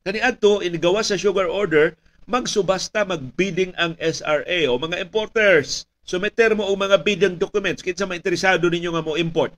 [0.00, 1.96] Kaniadto inigawa sa sugar order
[2.32, 5.84] magsubasta magbidding ang SRA o mga importers.
[6.00, 7.84] Sumeter mo og mga bidding documents.
[7.84, 9.52] Kinsa interesado ninyo nga mo import?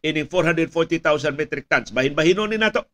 [0.00, 1.92] Ining 440,000 metric tons.
[1.92, 2.88] Bahin-bahinon ni nato.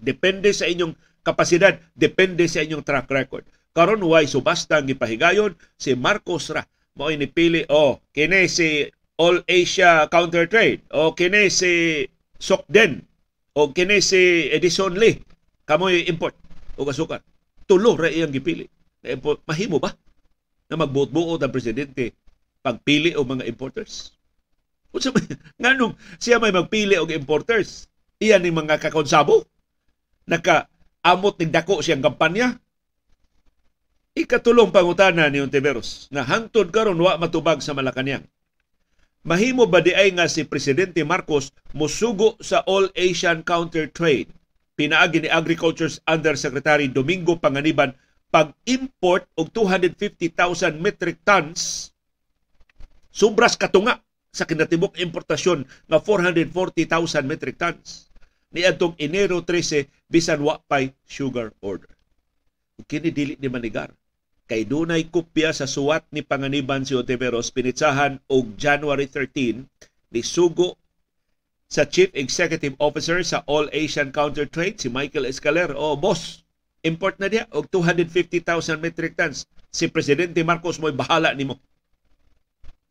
[0.00, 3.44] Depende sa inyong kapasidad, depende sa inyong track record.
[3.76, 5.54] Karon way subasta ang gipahigayon.
[5.76, 8.88] Si Marcos ra mo inipili oh kini si
[9.20, 10.88] All Asia Counter Trade.
[10.92, 12.04] O kini si
[12.40, 13.04] Sokden.
[13.54, 15.22] O kini si Edison Lee.
[15.68, 16.34] Kamoy import.
[16.76, 17.22] O asukar
[17.72, 18.68] tulo ra iyang gipili.
[19.48, 19.96] Mahimo ba
[20.68, 22.12] na magbuot-buot ang presidente
[22.60, 24.12] pagpili o mga importers?
[24.92, 25.24] Unsa may
[25.64, 27.88] nganong siya may magpili og importers?
[28.20, 29.48] Iyan ni mga kakonsabo?
[30.28, 30.68] Naka
[31.00, 32.60] amot ning dako siyang kampanya?
[34.12, 38.28] Ikatulong pangutana ni Ontiveros na hangtod karon wa matubag sa Malacañang.
[39.24, 44.28] Mahimo ba di ay nga si Presidente Marcos musugo sa All Asian Counter Trade
[44.74, 47.92] pinaagi ni Agriculture's Undersecretary Domingo Panganiban
[48.32, 51.92] pag-import og 250,000 metric tons
[53.12, 54.00] subras katunga
[54.32, 58.08] sa kinatibok importasyon nga 440,000 metric tons
[58.52, 61.92] ni adtong Enero 13 bisan wa pay sugar order.
[62.88, 63.92] Kini dili ni manigar
[64.48, 69.64] kay dunay kopya sa suwat ni Panganiban si Oteveros pinitsahan og January 13
[70.12, 70.76] ni sugo
[71.72, 75.72] sa Chief Executive Officer sa All Asian Counter Trade, si Michael Escaler.
[75.72, 76.44] O, oh, boss,
[76.84, 79.48] import na diya og 250,000 metric tons.
[79.72, 81.56] Si Presidente Marcos mo'y bahala nimo.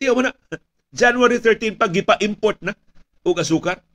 [0.01, 0.33] Tiyo mo na,
[0.97, 2.73] January 13 pag gipa-import na
[3.21, 3.85] og asukar.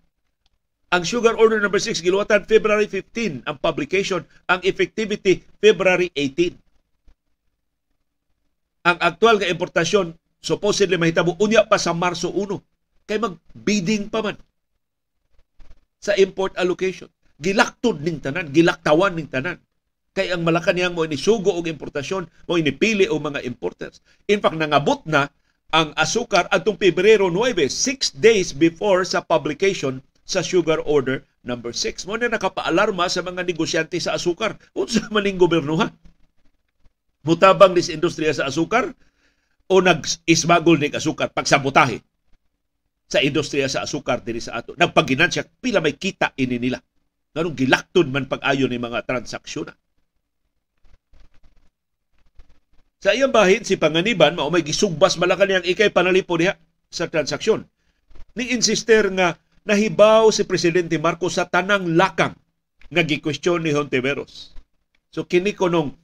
[0.95, 6.55] Ang Sugar Order number 6 giluwatan February 15 ang publication, ang effectivity February 18.
[8.87, 12.55] Ang aktual nga importasyon supposedly mahitabo unya pa sa Marso 1
[13.11, 14.39] kay mag-bidding pa man
[16.01, 17.09] sa import allocation.
[17.37, 19.61] Gilaktod ning tanan, gilaktawan ning tanan.
[20.17, 24.01] Kay ang Malacanang mo inisugo og importasyon, mo inipili og mga importers.
[24.33, 25.29] In fact, nangabot na
[25.69, 32.09] ang asukar atong Pebrero 9, six days before sa publication sa sugar order number 6.
[32.09, 34.57] Mo na nakapaalarma sa mga negosyante sa asukar.
[34.73, 35.93] Unsa man ning gobyerno ha?
[37.23, 38.97] Mutabang dis industriya sa asukar
[39.69, 42.01] o nag-ismagol ning asukar pagsabotahe
[43.07, 44.75] sa industriya sa asukar diri sa ato.
[44.75, 46.83] Nagpaginansya pila may kita ini nila.
[47.31, 49.71] Ganong gilaktod man pag-ayo ni mga transaksyon.
[52.99, 56.59] Sa iyang bahin, si Panganiban, mao may gisugbas malakan niyang ikay panalipo diha
[56.91, 57.63] sa transaksyon.
[58.35, 62.35] Ni insister nga nahibaw si Presidente Marcos sa tanang lakang
[62.91, 64.57] nga gikwestiyon ni Hontiveros.
[65.15, 65.95] So kini ko nung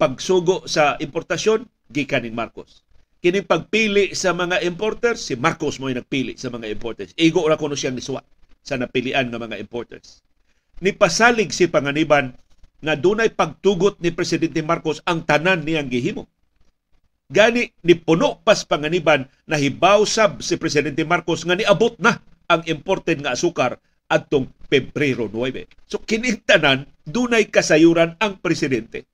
[0.00, 2.87] pagsugo sa importasyon, gikan ni Marcos
[3.18, 7.10] kini pagpili sa mga importers, si Marcos mo nagpili sa mga importers.
[7.18, 8.22] Igo ra kuno siyang nisuwat
[8.62, 10.22] sa napilian ng mga importers.
[10.78, 12.38] Nipasalig si Panganiban
[12.78, 16.30] nga dunay pagtugot ni Presidente Marcos ang tanan niyang gihimo.
[17.28, 22.64] Gani ni puno pas panganiban na hibaw sab si Presidente Marcos nga niabot na ang
[22.64, 23.76] imported nga asukar
[24.08, 25.68] adtong Pebrero 9.
[25.90, 29.04] So kining tanan dunay kasayuran ang presidente.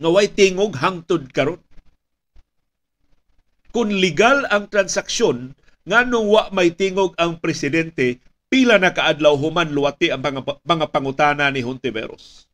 [0.00, 1.62] Nga way tingog hangtod karon
[3.70, 5.54] kung legal ang transaksyon
[5.86, 8.18] nganong wa may tingog ang presidente
[8.50, 12.50] pila na kaadlaw human luwati ang mga, mga pangutana ni Hontiveros.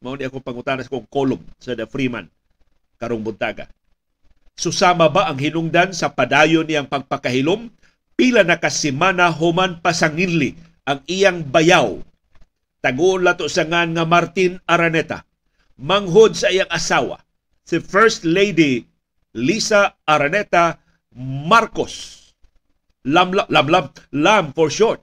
[0.00, 2.28] Mao ni ako pangutana sa kong column sa The Freeman
[2.96, 3.68] karong buntaga.
[4.56, 7.68] Susama ba ang hinungdan sa padayon niyang pagpakahilom?
[8.14, 10.54] Pila na kasimana human pasanginli
[10.86, 11.98] ang iyang bayaw.
[12.78, 15.26] Taguon lato sa ngan nga Martin Araneta.
[15.74, 17.18] Manghod sa iyang asawa,
[17.66, 18.86] si First Lady
[19.34, 20.78] Lisa Araneta
[21.18, 22.22] Marcos
[23.04, 25.02] lam lam lam lam, lam for short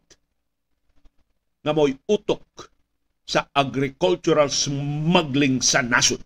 [1.61, 2.71] nga mo'y utok
[3.27, 6.23] sa agricultural smuggling sa nasod.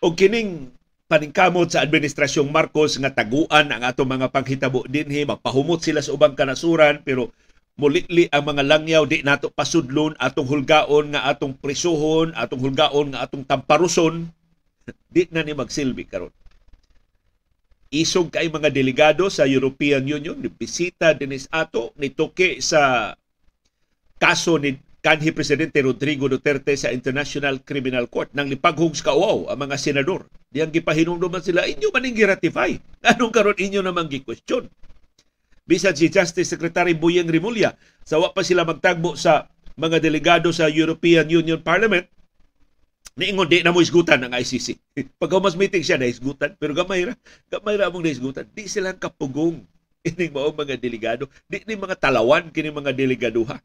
[0.00, 0.79] O kining
[1.10, 4.86] paningkamot sa administrasyong Marcos nga taguan ang ato mga panghitabo.
[4.86, 7.34] Dinhi magpahumot sila sa ubang kanasuran pero
[7.74, 13.26] mulitli ang mga langyaw di nato pasudlon atong hulgaon nga atong prisuhon atong hulgaon nga
[13.26, 14.30] atong tamparuson.
[15.10, 16.30] Di na ni magsilbi karon.
[17.90, 23.10] Isog kay mga delegado sa European Union ni bisita dinis ato ni toke sa
[24.22, 29.58] kaso ni kanhi Presidente Rodrigo Duterte sa International Criminal Court nang lipaghog sa kauaw ang
[29.58, 30.30] mga senador.
[30.50, 32.74] Diyang gipahinumduman sila, inyo maning gi-ratify.
[33.14, 34.66] Anong karon inyo namang gi-question?
[35.62, 39.46] Bisan si Justice Secretary Buyeng Rimulya, sawa pa sila magtagbo sa
[39.78, 42.10] mga delegado sa European Union Parliament,
[43.14, 44.74] niingon di na mo isgutan ang ICC.
[45.22, 47.14] Pag mas meeting siya na isgutan, pero gamay ra,
[47.46, 48.42] gamay ra mong isgutan.
[48.50, 49.62] Di silang kapugong
[50.10, 53.62] ining mao mga delegado, di ni mga talawan kini mga delegaduha.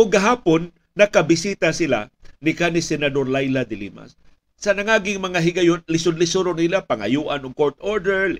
[0.00, 2.08] O gahapon, nakabisita sila
[2.40, 4.16] ni kanis Senador Laila de Limas.
[4.60, 8.36] Sa nangaging mga higayon, lisod-lisoro nila, pangayuan og court order,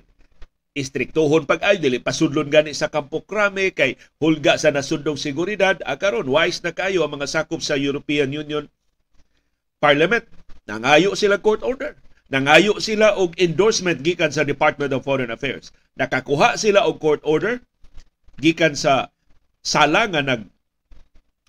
[0.77, 6.29] istriktohon pag ay dili pasudlon gani sa Kampo Krame kay hulga sa nasundong seguridad akaron
[6.29, 8.69] wise na kayo ang mga sakop sa European Union
[9.81, 10.21] Parliament.
[10.69, 11.97] Nangayo sila court order.
[12.29, 15.73] Nangayo sila og endorsement gikan sa Department of Foreign Affairs.
[15.97, 17.65] Nakakuha sila og court order
[18.37, 19.09] gikan sa
[19.65, 20.45] sala nga nag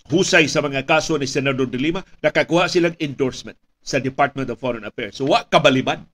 [0.09, 4.87] husay sa mga kaso ni Senador De Lima, nakakuha silang endorsement sa Department of Foreign
[4.87, 5.19] Affairs.
[5.19, 6.07] So, wa kabaliban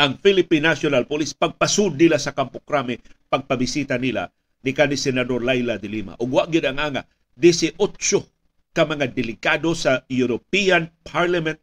[0.00, 2.98] ang Philippine National Police pagpasud nila sa Kampo Krame,
[3.30, 4.32] pagpabisita nila
[4.66, 6.18] ni kani Senador Laila De Lima.
[6.18, 7.02] Ug wa gid ang anga
[7.38, 7.78] 18
[8.70, 11.58] ka mga delikado sa European Parliament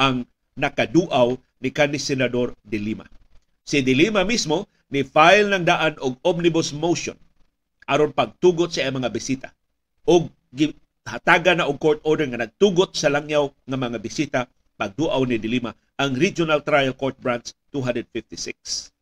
[0.00, 0.24] ang
[0.56, 3.04] nakaduaw ni kani Senador De Lima.
[3.66, 7.16] Si De Lima mismo ni file ng daan og omnibus motion
[7.86, 9.48] aron pagtugot sa mga bisita
[10.06, 10.30] og
[11.08, 14.40] hatagan na og court order nga nagtugot sa langyaw nga mga bisita
[14.76, 18.92] pagduaw ni Dilima ang Regional Trial Court Branch 256.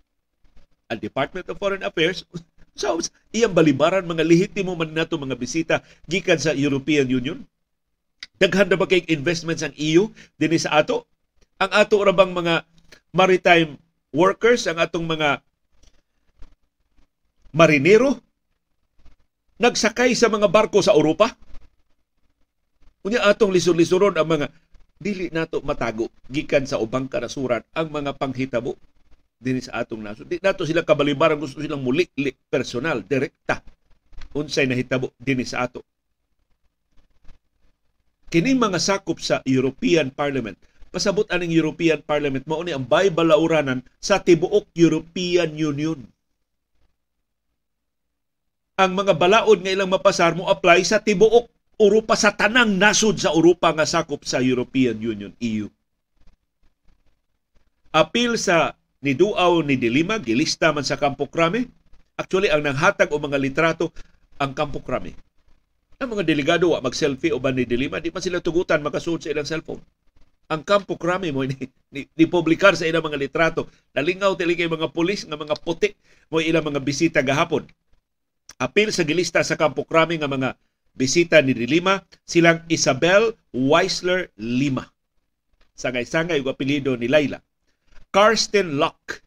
[0.91, 2.27] Ang Department of Foreign Affairs
[2.79, 2.99] so,
[3.35, 7.39] iyang balibaran mga lehitimo man nato mga bisita gikan sa European Union.
[8.39, 11.07] Daghan ba kay investments ang EU dinhi sa ato?
[11.59, 12.63] Ang ato ra bang mga
[13.11, 13.79] maritime
[14.15, 15.43] workers, ang atong mga
[17.51, 18.23] marinero
[19.59, 21.35] nagsakay sa mga barko sa Europa.
[23.09, 24.53] Unya atong lisod-lisoron ang mga
[25.01, 28.77] dili nato matago gikan sa ubang kanasuran ang mga panghitabo
[29.41, 30.29] dinhi sa atong nasod.
[30.29, 32.05] Di nato sila kabalibaran gusto silang muli
[32.53, 33.65] personal, direkta
[34.37, 35.81] unsay nahitabo dinhi sa ato.
[38.29, 40.61] Kini mga sakop sa European Parliament
[40.93, 46.01] pasabot aning European Parliament mao ni ang baybalauranan sa tibuok European Union
[48.79, 53.31] ang mga balaod nga ilang mapasar mo apply sa tibuok Europa sa tanang nasod sa
[53.31, 55.71] Europa nga sakop sa European Union EU.
[57.95, 61.71] Apil sa ni Duaw ni Dilima gilista man sa Kampo Krame.
[62.19, 63.95] Actually ang nanghatag o mga litrato
[64.43, 65.15] ang Kampo Krame.
[66.03, 69.31] Ang mga delegado wa mag-selfie o ba ni Dilima, di pa sila tugutan makasuot sa
[69.31, 69.79] ilang cellphone.
[70.51, 71.55] Ang Kampo Krame mo ni,
[71.95, 73.71] ni, ni publikar sa ilang mga litrato.
[73.95, 75.95] Nalingaw tili kay mga pulis nga mga puti
[76.27, 77.71] mo ilang mga bisita gahapon
[78.59, 80.59] Apil sa gilista sa Kampo Krami nga mga
[80.99, 84.91] bisita ni Lima silang Isabel Weisler Lima.
[85.79, 87.39] Sangay-sangay yung apelido ni Laila.
[88.11, 89.23] Karsten Locke,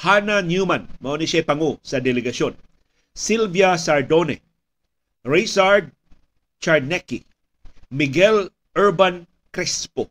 [0.00, 2.56] Hannah Newman, mao ni siya pangu sa delegasyon.
[3.12, 4.40] Sylvia Sardone,
[5.28, 5.92] Rizard
[6.64, 7.28] Charnecki,
[7.92, 10.08] Miguel Urban Crespo,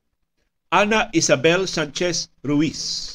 [0.70, 3.10] Ana Isabel Sanchez Ruiz,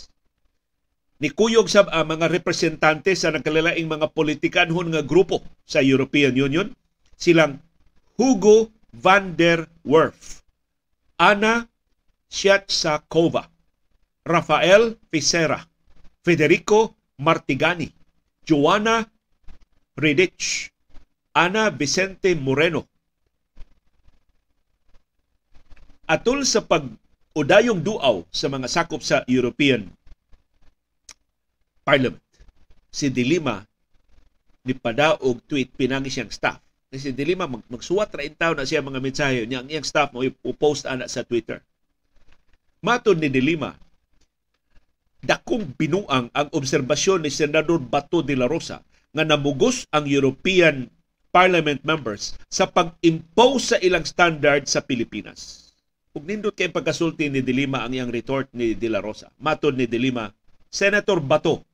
[1.23, 6.69] ni kuyog sab ang mga representante sa nagkalilaing mga politikanhon nga grupo sa European Union
[7.17, 7.57] silang
[8.17, 10.41] Hugo van der Werf,
[11.21, 11.69] Ana
[12.33, 13.45] Shiatsakova,
[14.25, 15.61] Rafael Fisera,
[16.25, 17.93] Federico Martigani,
[18.43, 19.05] Joanna
[19.97, 20.73] Redich,
[21.37, 22.89] Ana Vicente Moreno.
[26.09, 29.93] Atul sa pag-udayong duaw sa mga sakop sa European
[31.85, 32.25] Parliament.
[32.89, 33.61] Si Dilima
[34.67, 36.66] ni padaog tweet pinangi siyang staff.
[36.95, 40.23] Si Dilima mag magsuwat ra intaw na siya mga mensahe niya ang iyang staff mo
[40.23, 41.59] i-post ana sa Twitter.
[42.79, 43.75] Matod ni Dilima,
[45.27, 50.87] dakong binuang ang obserbasyon ni Senador Bato de la Rosa nga namugos ang European
[51.35, 55.75] parliament members sa pag-impose sa ilang standard sa Pilipinas.
[56.15, 59.29] Ug nindot kay pagkasulti ni Dilima ang iyang retort ni De La Rosa.
[59.43, 60.31] Matod ni Dilima,
[60.71, 61.66] Senator Bato,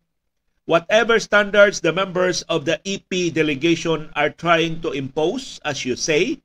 [0.64, 6.38] whatever standards the members of the EP delegation are trying to impose, as you say,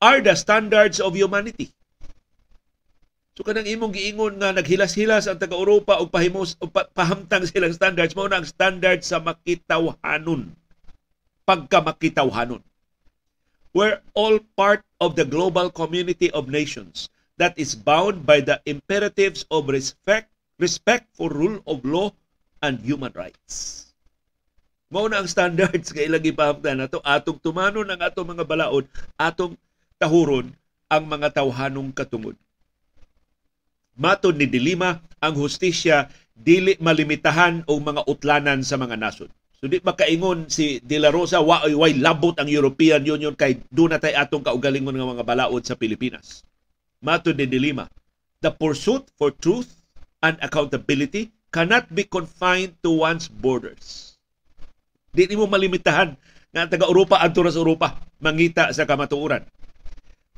[0.00, 1.72] are the standards of humanity.
[3.34, 8.30] So kanang imong giingon nga naghilas-hilas ang taga-Europa og pahimos o pahamtang silang standards mao
[8.30, 10.54] na ang standard sa makitawhanon.
[11.42, 12.62] Pagka makitawhanon.
[13.74, 17.10] We're all part of the global community of nations
[17.42, 20.30] that is bound by the imperatives of respect,
[20.62, 22.14] respect for rule of law
[22.64, 23.84] and human rights.
[24.88, 28.88] Mao na ang standards nga ilang ipahamtan nato atong tumanon ang atong mga balaod,
[29.20, 29.60] atong
[30.00, 30.48] tahuron
[30.88, 32.40] ang mga tawhanong katungod
[33.94, 39.30] Matod ni Dilima, ang hustisya dili malimitahan og mga utlanan sa mga nasod.
[39.62, 43.86] So di makaingon si De La Rosa wa way labot ang European Union kay do
[43.86, 46.42] na tay atong kaugalingon nga mga balaod sa Pilipinas.
[46.98, 47.86] Matod ni Dilima,
[48.42, 49.70] the pursuit for truth
[50.26, 54.18] and accountability cannot be confined to one's borders.
[55.14, 56.18] Di mo malimitahan
[56.50, 59.46] nga taga Europa adto sa Europa mangita sa kamatuoran.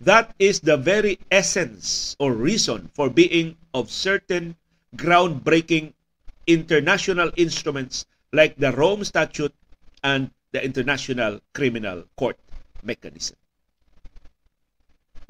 [0.05, 4.61] That is the very essence or reason for being of certain
[4.93, 5.97] groundbreaking
[6.45, 8.05] international instruments
[8.37, 9.57] like the Rome Statute
[10.05, 12.37] and the International Criminal Court
[12.85, 13.41] mechanism.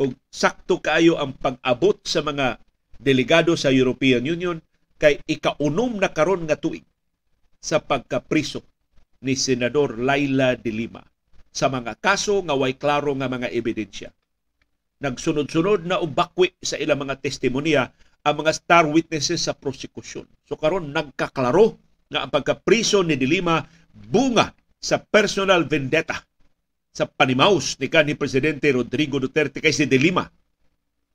[0.03, 2.59] Ug sakto kaayo ang pag-abot sa mga
[2.99, 4.59] delegado sa European Union
[4.97, 6.85] kay ikaunom na karon nga tuig
[7.61, 8.65] sa pagkapriso
[9.25, 11.05] ni Senador Laila de Lima
[11.53, 14.13] sa mga kaso nga way klaro nga mga ebidensya
[15.01, 17.93] nagsunod-sunod na ubakwi sa ilang mga testimonya
[18.27, 20.27] ang mga star witnesses sa prosekusyon.
[20.49, 21.77] So karon nagkaklaro
[22.11, 26.19] nga ang pagkapriso ni Dilima bunga sa personal vendetta
[26.91, 30.25] sa panimaus ni kanhi Presidente Rodrigo Duterte kay si Dilima.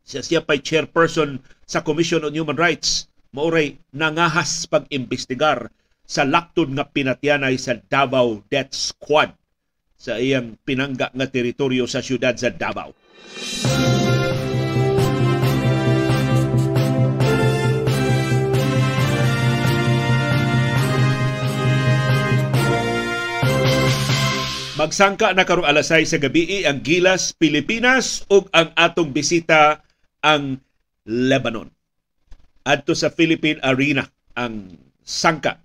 [0.02, 3.11] Siya siya pa'y chairperson sa Commission on Human Rights.
[3.32, 5.72] Mauray nangahas pag-imbestigar
[6.04, 9.32] sa laktod nga pinatyanay sa Davao Death Squad
[9.96, 12.92] sa iyang pinangga nga teritoryo sa siyudad sa Davao.
[24.76, 29.88] Magsangka na karong alasay sa gabi ang Gilas, Pilipinas ug ang atong bisita
[30.20, 30.60] ang
[31.08, 31.72] Lebanon.
[32.62, 34.06] Adto sa Philippine Arena
[34.38, 35.58] ang sangka.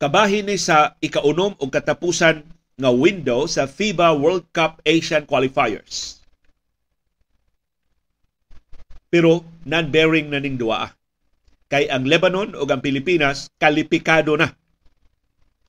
[0.00, 2.42] Kabahin ni sa ikaunom o katapusan
[2.74, 6.24] nga window sa FIBA World Cup Asian Qualifiers.
[9.12, 10.90] Pero non-bearing na ning duwa.
[11.68, 14.50] Kay ang Lebanon o ang Pilipinas kalipikado na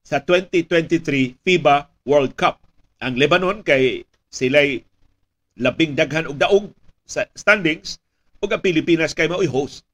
[0.03, 2.63] sa 2023 FIBA World Cup.
[3.03, 4.81] Ang Lebanon kay sila'y
[5.59, 6.71] labing daghan og daog
[7.03, 7.99] sa standings
[8.43, 9.87] ug ang Pilipinas kay mao'y host.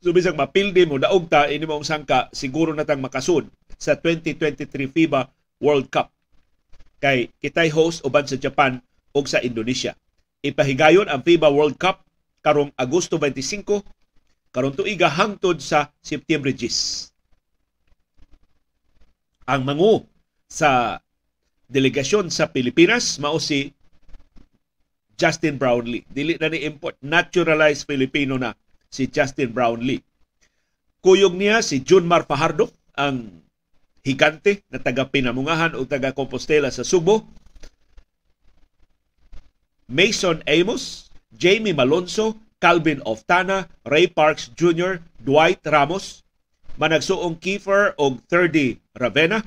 [0.00, 3.44] So bisag mapildi mo daog ta ini mo sangka siguro natang makasud
[3.76, 5.28] sa 2023 FIBA
[5.60, 6.08] World Cup.
[6.96, 8.80] Kay kitay host uban sa Japan
[9.12, 9.92] ug sa Indonesia.
[10.40, 12.00] Ipahigayon ang FIBA World Cup
[12.40, 13.84] karong Agosto 25
[14.56, 17.12] karong tuiga hangtod sa September 10.
[19.52, 20.08] Ang mangu
[20.48, 20.96] sa
[21.68, 23.76] delegasyon sa Pilipinas mao si
[25.16, 26.04] Justin Brownlee.
[26.08, 28.52] Dili na ni import naturalized Filipino na
[28.92, 30.04] si Justin Brownlee.
[31.00, 33.42] Kuyog niya si Junmar Fajardo ang
[34.06, 37.26] higante na taga Pinamungahan o taga Compostela sa Subo.
[39.86, 46.26] Mason Amos, Jamie Malonzo, Calvin Oftana, Ray Parks Jr., Dwight Ramos,
[46.74, 49.46] managsuong Kiefer o 30 Ravena,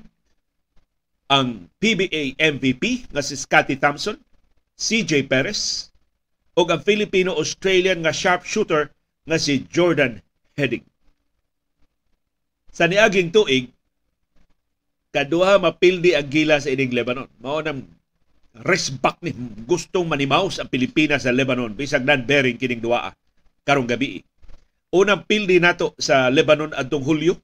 [1.30, 4.18] ang PBA MVP nga si Scotty Thompson,
[4.80, 5.92] CJ Perez,
[6.56, 8.96] o ang Filipino-Australian nga sharpshooter
[9.28, 10.24] nga si Jordan
[10.56, 10.88] Heading.
[12.72, 13.76] Sa niaging tuig,
[15.12, 17.28] kaduha mapildi ang gila sa ining Lebanon.
[17.44, 17.84] Mao nang
[18.64, 19.36] resback ni
[19.68, 23.14] gustong manimaus ang Pilipinas sa Lebanon bisag non-bearing kining duaa
[23.64, 24.24] karong gabi.
[24.90, 27.38] Unang pildi nato sa Lebanon adtong Hulyo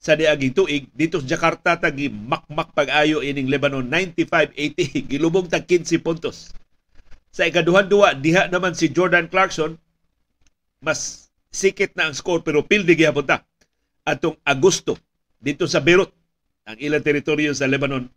[0.00, 6.00] sa diaging tuig dito sa Jakarta tagi makmak pag-ayo ining Lebanon 95-80 gilubong tag 15
[6.00, 6.56] puntos.
[7.30, 9.76] Sa ikaduhan duwa diha naman si Jordan Clarkson
[10.80, 13.44] mas sikit na ang score pero pildi gyapon ta
[14.08, 14.96] atong Agosto
[15.36, 16.08] dito sa Beirut
[16.64, 18.08] ang ilang teritoryo sa Lebanon.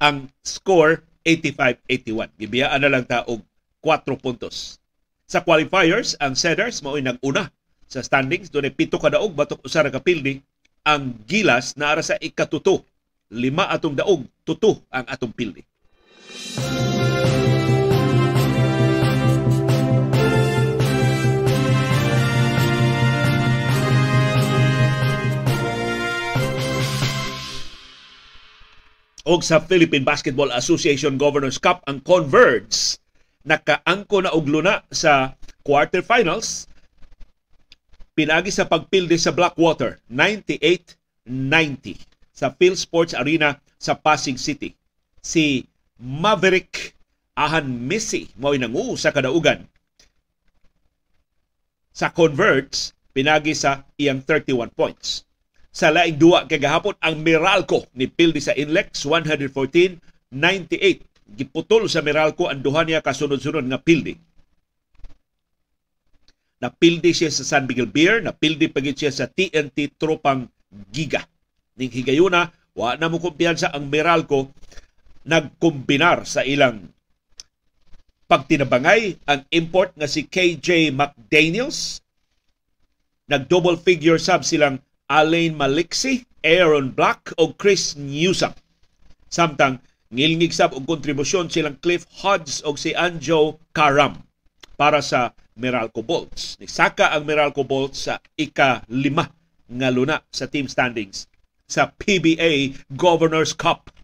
[0.00, 2.40] Ang score 85-81.
[2.40, 3.44] Gibiyaan na lang ta og
[3.80, 4.80] 4 puntos.
[5.24, 7.48] Sa qualifiers, ang Cedars mao'y nag-una
[7.94, 8.50] sa standings.
[8.50, 10.42] Doon ay pito kadaog batok usara ka pildi.
[10.82, 12.82] Ang Gilas naara sa ikatuto
[13.30, 15.62] lima atong daog, tuto ang atong pildi.
[29.24, 33.00] og sa Philippine Basketball Association Governors Cup ang Converge
[33.48, 35.32] nakaangko na og luna sa
[35.64, 36.68] quarterfinals
[38.14, 41.98] pinagi sa pagpilde sa Blackwater 98-90
[42.34, 44.74] sa Phil Sports Arena sa Pasig City
[45.18, 45.66] si
[45.98, 46.94] Maverick
[47.34, 49.66] Ahan Messi mao nangu sa kadaugan
[51.94, 55.26] sa Converge pinagi sa iyang 31 points
[55.74, 60.30] sa laing duwa kay gahapon ang Meralco ni Pildi sa Inlex 114-98.
[61.34, 64.14] Giputol sa Meralco ang duha niya kasunod-sunod nga Pildi.
[66.62, 70.46] Napildi siya sa San Miguel Beer, napildi pagit siya sa TNT Tropang
[70.94, 71.26] Giga.
[71.74, 74.50] Ning higayuna, wa na mo kumpiyansa ang Meralco
[75.24, 76.90] nagkombinar sa ilang
[78.28, 82.00] pagtinabangay ang import nga si KJ McDaniels.
[83.30, 88.52] Nag-double figure sub silang Alain Maliksi, Aaron Black o Chris Newsom.
[89.32, 89.80] Samtang
[90.12, 94.20] ngilngig sab og kontribusyon silang Cliff Hodges o si Anjo Karam
[94.76, 96.58] para sa Meralco Bolts.
[96.58, 99.30] Nisaka ang Meralco Bolts sa ika-lima
[99.70, 101.30] nga luna sa team standings
[101.70, 103.94] sa PBA Governors Cup.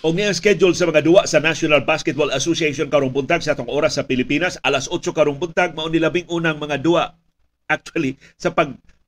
[0.00, 4.00] Og niya schedule sa mga duwa sa National Basketball Association karong buntag sa atong oras
[4.00, 7.12] sa Pilipinas alas 8 karong buntag mao ni labing unang mga duwa
[7.68, 8.48] actually sa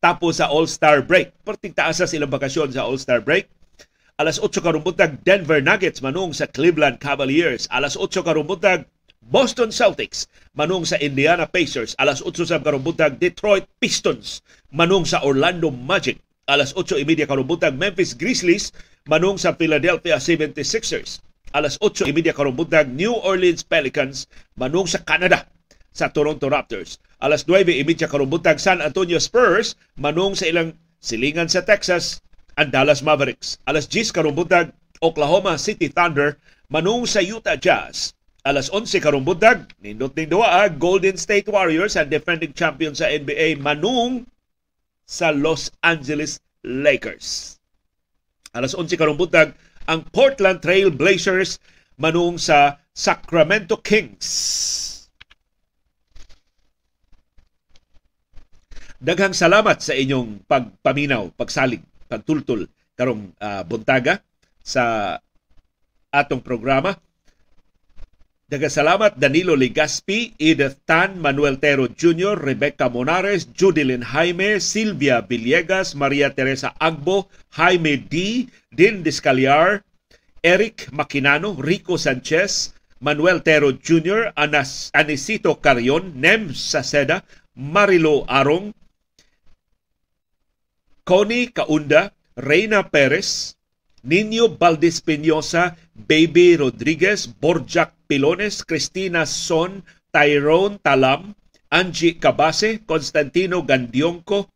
[0.02, 1.30] pagtapos sa All-Star break.
[1.46, 3.46] Perting taas sa silang bakasyon sa All-Star break.
[4.18, 7.70] Alas 8 karong buntag Denver Nuggets manung sa Cleveland Cavaliers.
[7.70, 8.82] Alas 8 karong buntag
[9.30, 10.26] Boston Celtics
[10.58, 11.94] manung sa Indiana Pacers.
[12.02, 14.42] Alas 8 sa karong buntag Detroit Pistons
[14.74, 16.18] manung sa Orlando Magic.
[16.50, 18.74] Alas 8.30 karong buntag Memphis Grizzlies
[19.06, 21.22] manung sa Philadelphia 76ers.
[21.54, 24.26] Alas 8.30 karong buntag New Orleans Pelicans
[24.58, 25.46] manung sa Canada
[25.92, 26.98] sa Toronto Raptors.
[27.22, 32.24] Alas 9.30 karong buntag San Antonio Spurs manung sa ilang silingan sa Texas
[32.56, 33.60] ang Dallas Mavericks.
[33.68, 34.72] Alas 10 karong buntag
[35.04, 36.40] Oklahoma City Thunder
[36.72, 38.16] manung sa Utah Jazz.
[38.42, 43.62] Alas 11 karong buntag, nindot ning duwa Golden State Warriors ang defending champion sa NBA
[43.62, 44.26] manung
[45.06, 47.62] sa Los Angeles Lakers
[48.52, 49.56] alas 11 karong buntag
[49.88, 51.56] ang Portland Trail Blazers
[51.96, 54.91] manung sa Sacramento Kings.
[59.02, 64.22] Daghang salamat sa inyong pagpaminaw, pagsalig, pagtultol karong uh, buntaga
[64.62, 65.18] sa
[66.14, 66.94] atong programa.
[68.46, 76.30] Dagasalamat Danilo Ligaspi, Edith Tan, Manuel Tero Jr., Rebecca Monares, Judilyn Jaime, Silvia Villegas, Maria
[76.30, 77.26] Teresa Agbo,
[77.58, 79.82] Jaime D., Din Discaliar,
[80.46, 87.26] Eric Maquinano, Rico Sanchez, Manuel Tero Jr., Anas, Anisito Carion, Nem Saceda,
[87.58, 88.70] Marilo Arong,
[91.04, 93.56] Connie Kaunda, Reina Perez,
[94.04, 99.82] Nino Valdez Peñosa, Baby Rodriguez, Borjak Pilones, Cristina Son,
[100.12, 101.34] Tyrone Talam,
[101.70, 104.50] Angie Cabase, Constantino Gandionco,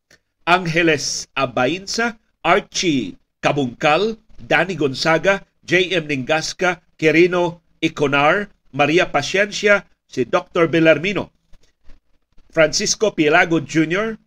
[0.45, 6.07] Angeles Abainsa, Archie Kabungkal, Danny Gonzaga, J.M.
[6.07, 10.69] Ningasca, Quirino Iconar, Maria Paciencia, si Dr.
[10.69, 11.33] Belarmino,
[12.51, 14.19] Francisco Pielago Jr.,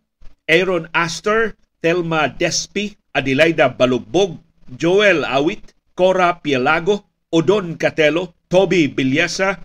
[0.46, 4.38] Aaron Astor, Telma Despi, Adelaida Balugbog,
[4.76, 9.58] Joel Awit, Cora Pielago, Odon Catelo, Toby Bilyasa,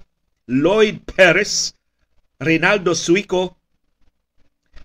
[0.48, 1.74] Lloyd Perez,
[2.40, 3.56] Rinaldo Suico,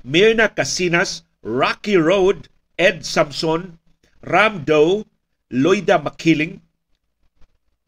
[0.05, 3.79] Mirna Casinas, Rocky Road, Ed Samson,
[4.23, 5.05] Ram Doe,
[5.51, 6.61] Loida Makiling,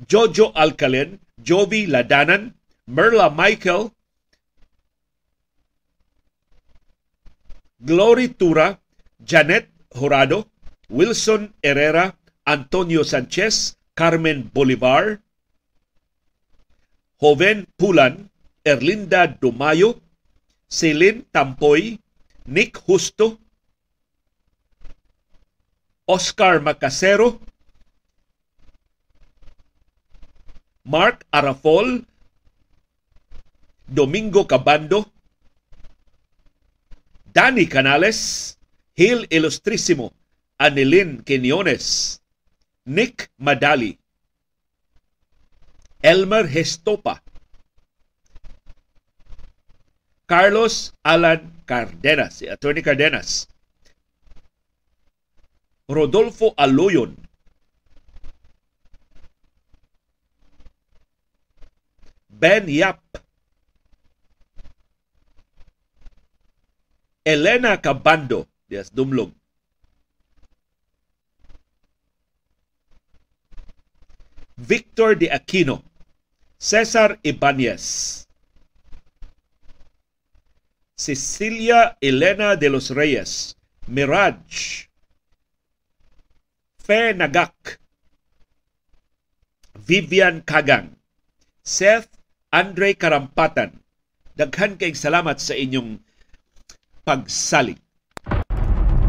[0.06, 2.54] Jojo Alcalen, Jovi Ladanan,
[2.86, 3.92] Merla Michael,
[7.84, 8.78] Glory Tura,
[9.24, 10.48] Janet Horado,
[10.88, 15.20] Wilson Herrera, Antonio Sanchez, Carmen Bolivar,
[17.18, 18.30] Joven Pulan,
[18.64, 20.00] Erlinda Dumayo,
[20.68, 22.00] Celine Tampoy,
[22.46, 23.38] Nick Justo,
[26.06, 27.40] Oscar Macasero,
[30.84, 32.04] Mark Arafol,
[33.86, 35.06] Domingo Cabando,
[37.32, 38.58] Danny Canales,
[38.94, 40.12] Hill Ilustrísimo,
[40.58, 42.20] Anilin Quinones,
[42.84, 43.98] Nick Madali,
[46.02, 47.22] Elmer Hestopa,
[50.26, 53.48] Carlos Alan Cardenas, si Attorney Cardenas,
[55.88, 57.16] Rodolfo Aloyon,
[62.28, 63.00] Ben Yap,
[67.24, 69.36] Elena Cabando, yes, Dumlog,
[74.56, 75.84] Victor de Aquino,
[76.56, 78.24] Cesar Ibanez,
[80.96, 83.56] Cecilia Elena de los Reyes,
[83.86, 84.88] Mirage,
[86.78, 87.80] Fe Nagak,
[89.74, 90.94] Vivian Kagang,
[91.66, 92.08] Seth
[92.54, 93.82] Andre Karampatan.
[94.38, 95.98] Daghan kayong salamat sa inyong
[97.02, 97.81] pagsalig.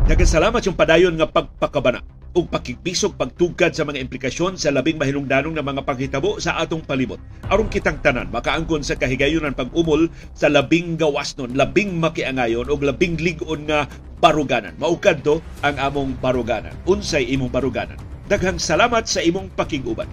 [0.03, 2.03] Daghang salamat yung padayon nga pagpakabana
[2.35, 7.23] ug pakigbisog pagtugkad sa mga implikasyon sa labing mahinungdanong nga mga panghitabo sa atong palibot.
[7.47, 13.15] Aron kitang tanan makaangkon sa kahigayunan pag-umol sa labing gawas nun, labing makiangayon ug labing
[13.15, 13.87] lig-on nga
[14.19, 14.75] baruganan.
[14.75, 16.75] Maukad to ang among baruganan.
[16.83, 17.95] Unsay imong baruganan.
[18.27, 20.11] Daghang salamat sa imong pakiguban.